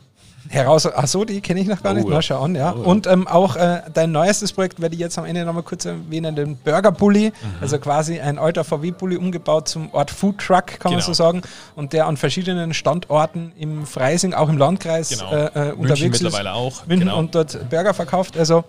Heraus, 0.49 0.87
ach 0.87 1.05
so, 1.07 1.23
die 1.23 1.39
kenne 1.39 1.61
ich 1.61 1.67
noch 1.67 1.83
gar 1.83 1.91
Oh, 1.93 1.95
nicht. 1.97 2.07
Na, 2.09 2.19
schau 2.19 2.41
an, 2.41 2.55
ja. 2.55 2.73
Oh. 2.75 2.79
Und 2.89 3.05
ähm, 3.05 3.27
auch 3.27 3.55
äh, 3.55 3.83
dein 3.93 4.11
neuestes 4.11 4.51
Projekt 4.53 4.81
werde 4.81 4.95
ich 4.95 4.99
jetzt 4.99 5.19
am 5.19 5.25
Ende 5.25 5.45
nochmal 5.45 5.61
kurz 5.61 5.85
erwähnen, 5.85 6.35
den 6.35 6.57
Burger 6.57 6.91
Bully. 6.91 7.27
Mhm. 7.29 7.33
Also 7.61 7.77
quasi 7.77 8.19
ein 8.19 8.39
alter 8.39 8.63
VW-Bully 8.63 9.17
umgebaut 9.17 9.67
zum 9.69 9.93
Ort 9.93 10.09
Food 10.09 10.39
Truck, 10.39 10.65
kann 10.79 10.91
man 10.91 10.93
Genau. 10.93 11.05
so 11.05 11.13
sagen. 11.13 11.43
Und 11.75 11.93
der 11.93 12.07
an 12.07 12.17
verschiedenen 12.17 12.73
Standorten 12.73 13.51
im 13.55 13.85
Freising, 13.85 14.33
auch 14.33 14.49
im 14.49 14.57
Landkreis 14.57 15.09
Genau. 15.09 15.31
äh, 15.31 15.45
äh, 15.45 15.59
München 15.59 15.79
unterwegs 15.79 16.17
ist. 16.17 16.23
mittlerweile 16.23 16.53
auch. 16.53 16.87
München 16.87 17.07
genau. 17.07 17.19
und 17.19 17.35
dort 17.35 17.69
Burger 17.69 17.93
verkauft. 17.93 18.35
Also 18.35 18.63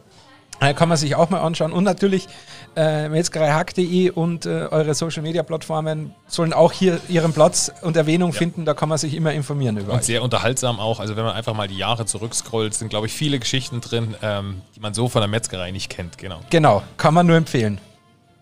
kann 0.75 0.89
man 0.89 0.97
sich 0.97 1.15
auch 1.17 1.29
mal 1.31 1.41
anschauen. 1.41 1.73
Und 1.73 1.85
natürlich 1.85 2.29
äh, 2.77 3.09
metzgereihack.de 3.09 4.11
und 4.11 4.47
äh, 4.47 4.69
eure 4.71 4.95
Social 4.95 5.23
Media 5.23 5.43
Plattformen 5.43 6.15
sollen 6.27 6.53
auch 6.53 6.73
hier 6.73 7.01
ihren 7.09 7.33
Platz 7.33 7.73
und 7.83 7.97
Erwähnung 7.97 8.33
finden. 8.33 8.65
Da 8.65 8.75
kann 8.75 8.89
man 8.89 8.99
sich 8.99 9.15
immer 9.15 9.33
informieren 9.33 9.77
über 9.77 9.93
Und 9.93 9.99
euch. 9.99 10.05
sehr 10.07 10.23
unterhaltsam 10.23 10.79
auch. 10.81 11.01
Also 11.01 11.17
wenn 11.17 11.25
man 11.25 11.35
einfach 11.35 11.55
mal 11.55 11.69
die 11.69 11.77
Jahre 11.77 12.07
zurückscrollt, 12.07 12.75
sind, 12.75 12.89
glaube 12.89 13.07
ich, 13.09 13.13
viele 13.13 13.39
Geschichten 13.39 13.81
drin, 13.81 14.15
ähm, 14.23 14.63
die 14.77 14.81
man 14.81 14.95
so 14.95 15.09
von 15.09 15.21
der 15.21 15.29
Metzgerei 15.29 15.71
nicht 15.73 15.91
kennt. 15.91 16.17
Genau. 16.19 16.41
Genau, 16.51 16.83
kann 16.97 17.13
man 17.15 17.27
nur 17.27 17.37
empfehlen. 17.37 17.79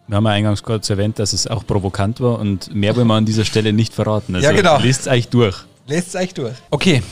Wir 0.06 0.16
haben 0.16 0.24
ja 0.26 0.32
eingangs 0.32 0.62
kurz 0.62 0.90
erwähnt, 0.90 1.18
dass 1.20 1.32
es 1.32 1.46
auch 1.46 1.64
provokant 1.64 2.20
war 2.20 2.38
und 2.40 2.74
mehr 2.74 2.96
wollen 2.96 3.06
wir 3.06 3.14
an 3.14 3.26
dieser 3.26 3.44
Stelle 3.44 3.72
nicht 3.72 3.94
verraten. 3.94 4.34
Also 4.34 4.46
Ja, 4.46 4.52
genau. 4.52 4.78
Lest 4.78 5.06
euch 5.08 5.28
durch. 5.28 5.56
Lest 5.86 6.08
es 6.08 6.14
euch 6.16 6.34
durch. 6.34 6.54
Okay, 6.70 7.02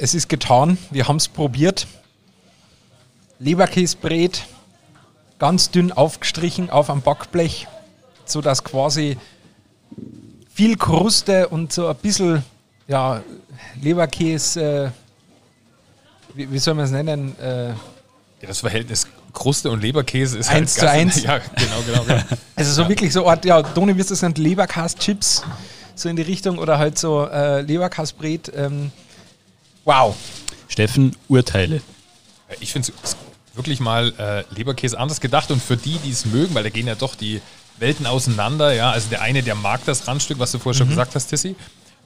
es 0.00 0.14
ist 0.14 0.28
getan. 0.28 0.78
Wir 0.90 1.08
haben 1.08 1.16
es 1.16 1.26
probiert. 1.28 1.86
Leberkäsbrät, 3.40 4.42
ganz 5.44 5.70
dünn 5.70 5.92
aufgestrichen 5.92 6.70
auf 6.70 6.88
am 6.88 7.02
Backblech, 7.02 7.66
sodass 8.24 8.64
quasi 8.64 9.18
viel 10.54 10.74
Kruste 10.78 11.48
und 11.48 11.70
so 11.70 11.86
ein 11.86 11.96
bisschen 11.96 12.42
ja, 12.88 13.22
Leberkäse, 13.78 14.62
äh, 14.62 14.90
wie, 16.34 16.50
wie 16.50 16.58
soll 16.58 16.72
man 16.72 16.86
es 16.86 16.92
nennen? 16.92 17.38
Äh, 17.38 17.68
Ja, 17.68 17.74
das 18.48 18.60
Verhältnis 18.60 19.06
Kruste 19.34 19.70
und 19.70 19.82
Leberkäse 19.82 20.38
ist 20.38 20.48
Eins 20.48 20.80
halt 20.80 20.80
zu 20.80 20.90
eins. 20.90 21.22
Ja, 21.22 21.36
genau, 21.36 21.82
genau. 21.84 22.04
genau. 22.04 22.22
also 22.56 22.72
so 22.82 22.88
wirklich 22.88 23.12
so 23.12 23.28
Art, 23.28 23.44
ja, 23.44 23.62
Toni, 23.62 23.94
wirst 23.98 24.08
du 24.08 24.14
es 24.14 24.22
nennt, 24.22 24.38
Leberkäse-Chips, 24.38 25.42
so 25.94 26.08
in 26.08 26.16
die 26.16 26.22
Richtung, 26.22 26.56
oder 26.56 26.78
halt 26.78 26.98
so 26.98 27.28
äh, 27.28 27.60
Leberkäsbrät. 27.60 28.50
Ähm, 28.56 28.92
wow. 29.84 30.16
Steffen, 30.68 31.14
Urteile. 31.28 31.82
Ich 32.60 32.72
finde 32.72 32.90
es 33.02 33.14
wirklich 33.54 33.80
mal 33.80 34.12
äh, 34.18 34.44
Leberkäse 34.54 34.98
anders 34.98 35.20
gedacht 35.20 35.50
und 35.50 35.62
für 35.62 35.76
die, 35.76 35.98
die 35.98 36.10
es 36.10 36.24
mögen, 36.26 36.54
weil 36.54 36.62
da 36.64 36.70
gehen 36.70 36.86
ja 36.86 36.94
doch 36.94 37.14
die 37.14 37.40
Welten 37.78 38.06
auseinander. 38.06 38.72
Ja, 38.72 38.90
also 38.90 39.08
der 39.10 39.22
eine, 39.22 39.42
der 39.42 39.54
mag 39.54 39.84
das 39.86 40.06
Randstück, 40.08 40.38
was 40.38 40.52
du 40.52 40.58
vorher 40.58 40.74
Mhm. 40.76 40.78
schon 40.78 40.88
gesagt 40.90 41.14
hast, 41.14 41.26
Tissi. 41.28 41.56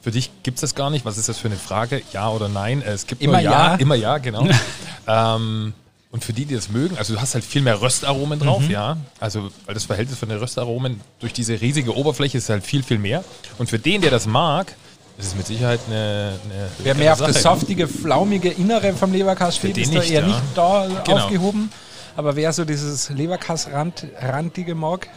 Für 0.00 0.10
dich 0.12 0.30
gibt 0.44 0.58
es 0.58 0.60
das 0.62 0.74
gar 0.74 0.90
nicht. 0.90 1.04
Was 1.04 1.18
ist 1.18 1.28
das 1.28 1.38
für 1.38 1.48
eine 1.48 1.56
Frage? 1.56 2.02
Ja 2.12 2.28
oder 2.30 2.48
nein? 2.48 2.82
Äh, 2.82 2.90
Es 2.92 3.06
gibt 3.06 3.20
Immer 3.22 3.40
ja. 3.40 3.50
ja. 3.50 3.74
Immer 3.76 3.96
ja, 3.96 4.18
genau. 4.18 4.46
ähm, 5.06 5.72
und 6.10 6.24
für 6.24 6.32
die, 6.32 6.46
die 6.46 6.54
das 6.54 6.70
mögen, 6.70 6.96
also 6.96 7.12
du 7.14 7.20
hast 7.20 7.34
halt 7.34 7.44
viel 7.44 7.60
mehr 7.60 7.82
Röstaromen 7.82 8.38
drauf, 8.38 8.62
Mhm. 8.62 8.70
ja. 8.70 8.96
Also, 9.20 9.50
weil 9.66 9.74
das 9.74 9.84
Verhältnis 9.84 10.18
von 10.18 10.28
den 10.30 10.38
Röstaromen 10.38 11.00
durch 11.20 11.32
diese 11.34 11.60
riesige 11.60 11.94
Oberfläche 11.94 12.38
ist 12.38 12.48
halt 12.48 12.64
viel, 12.64 12.82
viel 12.82 12.98
mehr. 12.98 13.22
Und 13.58 13.68
für 13.68 13.78
den, 13.78 14.00
der 14.00 14.10
das 14.10 14.26
mag, 14.26 14.74
ist 15.18 15.26
es 15.26 15.34
mit 15.36 15.46
Sicherheit 15.46 15.80
eine. 15.88 16.32
eine 16.44 16.68
Wer 16.78 16.94
mehr 16.94 17.12
auf 17.12 17.18
das 17.18 17.42
Sache. 17.42 17.58
saftige, 17.58 17.88
flaumige 17.88 18.50
Innere 18.50 18.92
vom 18.94 19.12
Leberkass 19.12 19.56
steht, 19.56 19.76
ist 19.76 19.94
da 19.94 20.02
eher 20.02 20.20
ja. 20.20 20.26
nicht 20.26 20.40
da 20.54 20.86
Genau. 21.04 21.18
aufgehoben. 21.18 21.70
Aber 22.16 22.34
wer 22.34 22.52
so 22.52 22.64
dieses 22.64 23.10
Leberkass-randige 23.10 24.74
mag, 24.74 25.08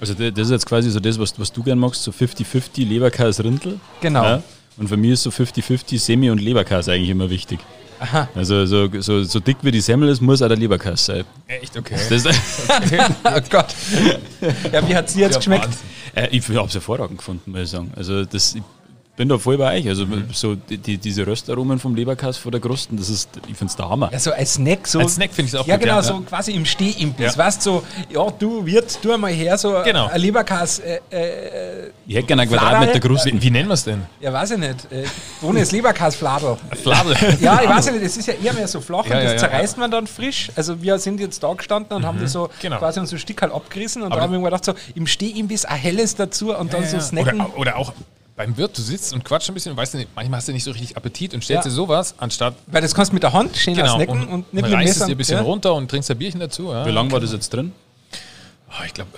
Also 0.00 0.14
das 0.14 0.30
ist 0.38 0.50
jetzt 0.50 0.66
quasi 0.66 0.90
so 0.90 1.00
das, 1.00 1.18
was, 1.18 1.38
was 1.38 1.52
du 1.52 1.62
gern 1.62 1.78
magst, 1.78 2.02
so 2.02 2.10
50-50 2.10 2.86
Leberkäse 2.86 3.44
Rindel. 3.44 3.78
Genau. 4.00 4.22
Ja? 4.24 4.42
Und 4.78 4.88
für 4.88 4.96
mich 4.96 5.12
ist 5.12 5.22
so 5.22 5.30
50-50 5.30 5.98
Semi- 5.98 6.30
und 6.30 6.38
Leberkäse 6.40 6.92
eigentlich 6.92 7.10
immer 7.10 7.28
wichtig. 7.30 7.58
Aha. 7.98 8.28
Also 8.34 8.66
so, 8.66 8.88
so, 9.00 9.24
so 9.24 9.40
dick 9.40 9.56
wie 9.62 9.70
die 9.70 9.80
Semmel 9.80 10.08
ist, 10.10 10.20
muss 10.20 10.42
auch 10.42 10.48
der 10.48 10.56
Leberkäse 10.56 10.96
sein. 10.96 11.24
Echt, 11.46 11.76
okay. 11.78 11.96
Das, 12.10 12.24
oh 13.24 13.40
Gott. 13.50 13.74
ja, 14.72 14.86
wie 14.86 14.94
hat 14.94 15.08
sie 15.08 15.20
jetzt 15.20 15.32
Ja, 15.32 15.38
geschmeckt? 15.38 15.68
Äh, 16.14 16.28
ich 16.30 16.46
habe 16.48 16.68
es 16.68 16.74
hervorragend 16.74 17.18
gefunden, 17.18 17.50
muss 17.50 17.60
ich 17.62 17.70
sagen. 17.70 17.90
Also 17.96 18.24
das, 18.24 18.54
ich 18.54 18.62
bin 19.16 19.28
da 19.28 19.38
voll 19.38 19.56
bei 19.56 19.78
euch. 19.78 19.88
Also 19.88 20.06
so 20.32 20.54
die, 20.54 20.76
die, 20.78 20.98
diese 20.98 21.26
Röstaromen 21.26 21.78
vom 21.78 21.94
Leberkäse 21.94 22.38
vor 22.38 22.52
der 22.52 22.60
Krusten, 22.60 22.96
das 22.98 23.08
ist, 23.08 23.30
ich 23.48 23.56
finde 23.56 23.70
es 23.70 23.76
der 23.76 23.88
Hammer. 23.88 24.10
Ja, 24.12 24.18
so 24.18 24.30
als 24.32 24.54
Snack. 24.54 24.86
So, 24.86 25.00
Als 25.00 25.14
Snack 25.14 25.30
finde 25.32 25.48
ich 25.48 25.54
es 25.54 25.60
auch 25.60 25.66
Ja, 25.66 25.76
gut, 25.76 25.84
genau, 25.84 25.96
ja. 25.96 26.02
so 26.02 26.20
quasi 26.20 26.52
im 26.52 26.66
Stehimbiss. 26.66 27.34
Ja. 27.34 27.44
Weißt 27.44 27.64
du, 27.64 27.70
so, 27.70 27.82
ja, 28.10 28.30
du, 28.38 28.64
Wirt, 28.66 28.98
tu 29.02 29.16
mal 29.16 29.32
her, 29.32 29.56
so 29.56 29.74
Genau. 29.84 30.06
ein 30.08 30.20
Leberkass. 30.20 30.80
Äh, 30.80 31.00
äh, 31.10 31.90
Ich 32.06 32.14
hätte 32.14 32.26
gerne 32.26 32.42
einen? 32.42 32.50
Quadratmeter 32.50 33.00
Krusten. 33.00 33.32
Wie, 33.38 33.42
wie 33.42 33.50
nennen 33.50 33.68
wir 33.68 33.74
es 33.74 33.84
denn? 33.84 34.02
ja, 34.20 34.32
weiß 34.32 34.50
ich 34.52 34.58
nicht. 34.58 34.92
Äh, 34.92 35.04
ohne 35.42 35.60
das 35.60 35.72
Leberkass-Fladel. 35.72 36.56
Fladel. 36.82 37.16
Ja, 37.40 37.60
ich 37.62 37.68
weiß 37.70 37.90
nicht, 37.92 38.04
das 38.04 38.16
ist 38.18 38.26
ja 38.28 38.34
eher 38.34 38.52
mehr 38.52 38.68
so 38.68 38.80
flach 38.80 39.06
Ja, 39.06 39.18
und 39.18 39.24
das 39.24 39.40
zerreißt 39.40 39.78
man 39.78 39.90
dann 39.90 40.06
frisch. 40.06 40.50
Also 40.56 40.82
wir 40.82 40.98
sind 40.98 41.20
jetzt 41.20 41.42
da 41.42 41.52
gestanden 41.54 41.96
und 41.96 42.04
haben 42.04 42.20
das 42.20 42.32
so 42.32 42.50
genau. 42.60 42.78
quasi 42.78 43.00
unser 43.00 43.16
Stück 43.18 43.40
halt 43.40 43.52
abgerissen 43.52 44.02
und 44.02 44.08
Aber 44.12 44.16
da 44.16 44.22
haben 44.22 44.32
wir 44.32 44.40
gedacht, 44.40 44.64
so 44.64 44.74
im 44.94 45.06
Stehimbiss 45.06 45.64
ein 45.64 45.76
helles 45.78 46.14
dazu 46.16 46.54
und 46.54 46.72
dann 46.74 46.84
so 46.86 47.00
snacken. 47.00 47.40
Oder, 47.40 47.58
oder 47.58 47.76
auch 47.76 47.92
beim 48.36 48.56
Wirt, 48.56 48.76
du 48.76 48.82
sitzt 48.82 49.14
und 49.14 49.24
quatscht 49.24 49.48
ein 49.48 49.54
bisschen 49.54 49.72
und 49.72 49.78
weißt 49.78 49.94
nicht, 49.94 50.10
manchmal 50.14 50.38
hast 50.38 50.48
du 50.48 50.52
nicht 50.52 50.64
so 50.64 50.70
richtig 50.70 50.96
Appetit 50.96 51.32
und 51.34 51.42
stellst 51.42 51.64
Ja. 51.64 51.70
dir 51.70 51.74
sowas, 51.74 52.14
anstatt 52.18 52.54
Weil 52.66 52.82
das 52.82 52.94
kannst 52.94 53.10
du 53.12 53.14
mit 53.14 53.22
der 53.22 53.32
Hand 53.32 53.56
schneller 53.56 53.82
genau, 53.82 53.96
snacken 53.96 54.20
und, 54.20 54.28
und, 54.28 54.28
nicht 54.28 54.46
und 54.52 54.54
mit 54.54 54.64
dem 54.66 54.74
reißt 54.74 55.00
es 55.00 55.06
dir 55.06 55.12
ein 55.14 55.16
bisschen 55.18 55.38
ja. 55.38 55.42
runter 55.42 55.74
und 55.74 55.90
trinkst 55.90 56.10
ein 56.10 56.18
Bierchen 56.18 56.40
dazu. 56.40 56.70
Ja. 56.70 56.84
Wie 56.84 56.90
lange 56.90 57.10
war 57.10 57.20
das 57.20 57.32
jetzt 57.32 57.52
drin? 57.52 57.72
Oh, 58.68 58.84
ich 58.84 58.92
glaube, 58.92 59.10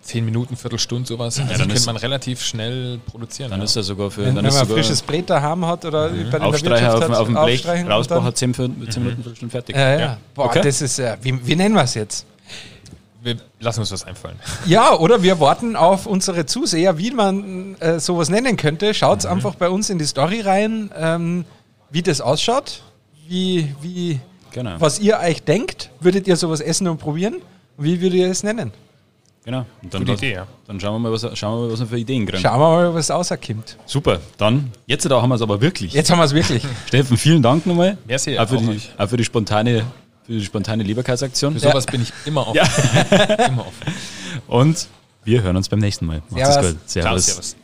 zehn 0.00 0.24
Minuten, 0.24 0.56
Viertelstunde, 0.56 1.06
sowas. 1.06 1.38
Also 1.38 1.52
dann 1.58 1.68
könnte 1.68 1.84
man 1.86 1.96
relativ 1.96 2.42
schnell 2.42 2.98
produzieren. 3.04 3.50
Dann 3.50 3.60
ja. 3.60 3.64
ist 3.64 3.76
er 3.76 3.82
sogar 3.82 4.10
für 4.10 4.24
Wenn, 4.24 4.34
dann 4.34 4.44
wenn 4.44 4.50
ist 4.50 4.56
man 4.56 4.68
frisches 4.68 5.02
Brett 5.02 5.28
daheim 5.28 5.66
hat 5.66 5.84
oder 5.84 6.08
bei 6.08 6.38
der 6.38 6.44
Aufstreicher 6.44 6.94
auf, 6.96 7.10
auf 7.10 7.26
dem 7.26 7.34
Blech, 7.34 7.66
rausbauen, 7.66 8.24
hat 8.24 8.38
10, 8.38 8.50
Minuten, 8.52 8.90
10 8.90 9.02
Minuten, 9.02 9.22
Viertelstunde 9.22 9.52
fertig. 9.52 9.76
Ja, 9.76 9.92
ja. 9.92 9.98
Ja. 9.98 10.18
Boah, 10.34 10.46
Okay. 10.46 10.62
das 10.62 10.80
ist, 10.80 10.98
äh, 11.00 11.16
wie, 11.20 11.46
wie 11.46 11.56
nennen 11.56 11.74
wir 11.74 11.82
es 11.82 11.94
jetzt? 11.94 12.24
Wir 13.26 13.36
lassen 13.58 13.80
uns 13.80 13.90
was 13.90 14.04
einfallen. 14.04 14.36
Ja, 14.66 14.96
oder 14.96 15.20
wir 15.22 15.40
warten 15.40 15.74
auf 15.74 16.06
unsere 16.06 16.46
Zuseher, 16.46 16.96
wie 16.96 17.10
man 17.10 17.74
äh, 17.80 17.98
sowas 17.98 18.28
nennen 18.28 18.56
könnte. 18.56 18.94
Schaut 18.94 19.24
Mhm. 19.24 19.30
einfach 19.30 19.56
bei 19.56 19.68
uns 19.68 19.90
in 19.90 19.98
die 19.98 20.04
Story 20.06 20.40
rein, 20.42 20.90
ähm, 20.96 21.44
wie 21.90 22.02
das 22.02 22.20
ausschaut, 22.20 22.82
wie, 23.28 23.74
wie, 23.82 24.20
Genau. 24.52 24.76
was 24.78 25.00
ihr 25.00 25.18
euch 25.18 25.42
denkt. 25.42 25.90
Würdet 26.00 26.28
ihr 26.28 26.36
sowas 26.36 26.60
essen 26.60 26.86
und 26.88 26.98
probieren? 26.98 27.42
Wie 27.76 28.00
würdet 28.00 28.18
ihr 28.20 28.30
es 28.30 28.42
nennen? 28.44 28.70
genau. 29.44 29.64
Und 29.82 29.92
dann, 29.94 30.00
Gute 30.02 30.12
lass- 30.12 30.20
Idee, 30.22 30.32
ja. 30.34 30.46
dann 30.66 30.80
schauen 30.80 30.94
wir 30.94 30.98
mal, 30.98 31.12
was, 31.12 31.38
schauen 31.38 31.58
wir 31.60 31.66
mal, 31.66 31.72
was 31.72 31.80
wir 31.80 31.86
für 31.86 31.98
Ideen 31.98 32.26
kriegen. 32.26 32.40
Schauen 32.42 32.58
wir 32.60 32.68
mal, 32.68 32.94
was 32.94 33.10
rauskommt. 33.10 33.76
Super, 33.86 34.18
dann, 34.38 34.70
jetzt 34.86 35.04
da 35.10 35.20
haben 35.22 35.28
wir 35.28 35.34
es 35.36 35.42
aber 35.42 35.60
wirklich. 35.60 35.92
Jetzt 35.92 36.10
haben 36.10 36.18
wir 36.18 36.24
es 36.24 36.32
wirklich. 36.34 36.62
Steffen, 36.86 37.16
vielen 37.16 37.42
Dank 37.42 37.64
nochmal. 37.66 37.96
Merci, 38.06 38.38
auch, 38.38 38.48
für 38.48 38.56
auch 38.56 38.60
die, 38.60 38.80
auch 38.98 39.08
für 39.08 39.16
die 39.16 39.24
spontane, 39.24 39.84
für 40.26 40.32
die 40.32 40.44
spontane 40.44 40.82
Leberkäse-Aktion. 40.82 41.54
Für 41.54 41.60
sowas 41.60 41.86
bin 41.86 42.02
ich 42.02 42.12
immer 42.24 42.48
offen. 42.48 42.58
immer 43.48 43.66
offen. 43.66 43.94
Und 44.48 44.88
wir 45.24 45.42
hören 45.42 45.56
uns 45.56 45.68
beim 45.68 45.78
nächsten 45.78 46.06
Mal. 46.06 46.22
Macht's 46.30 46.56
gut. 46.56 46.76
Servus. 46.86 47.26
servus. 47.26 47.56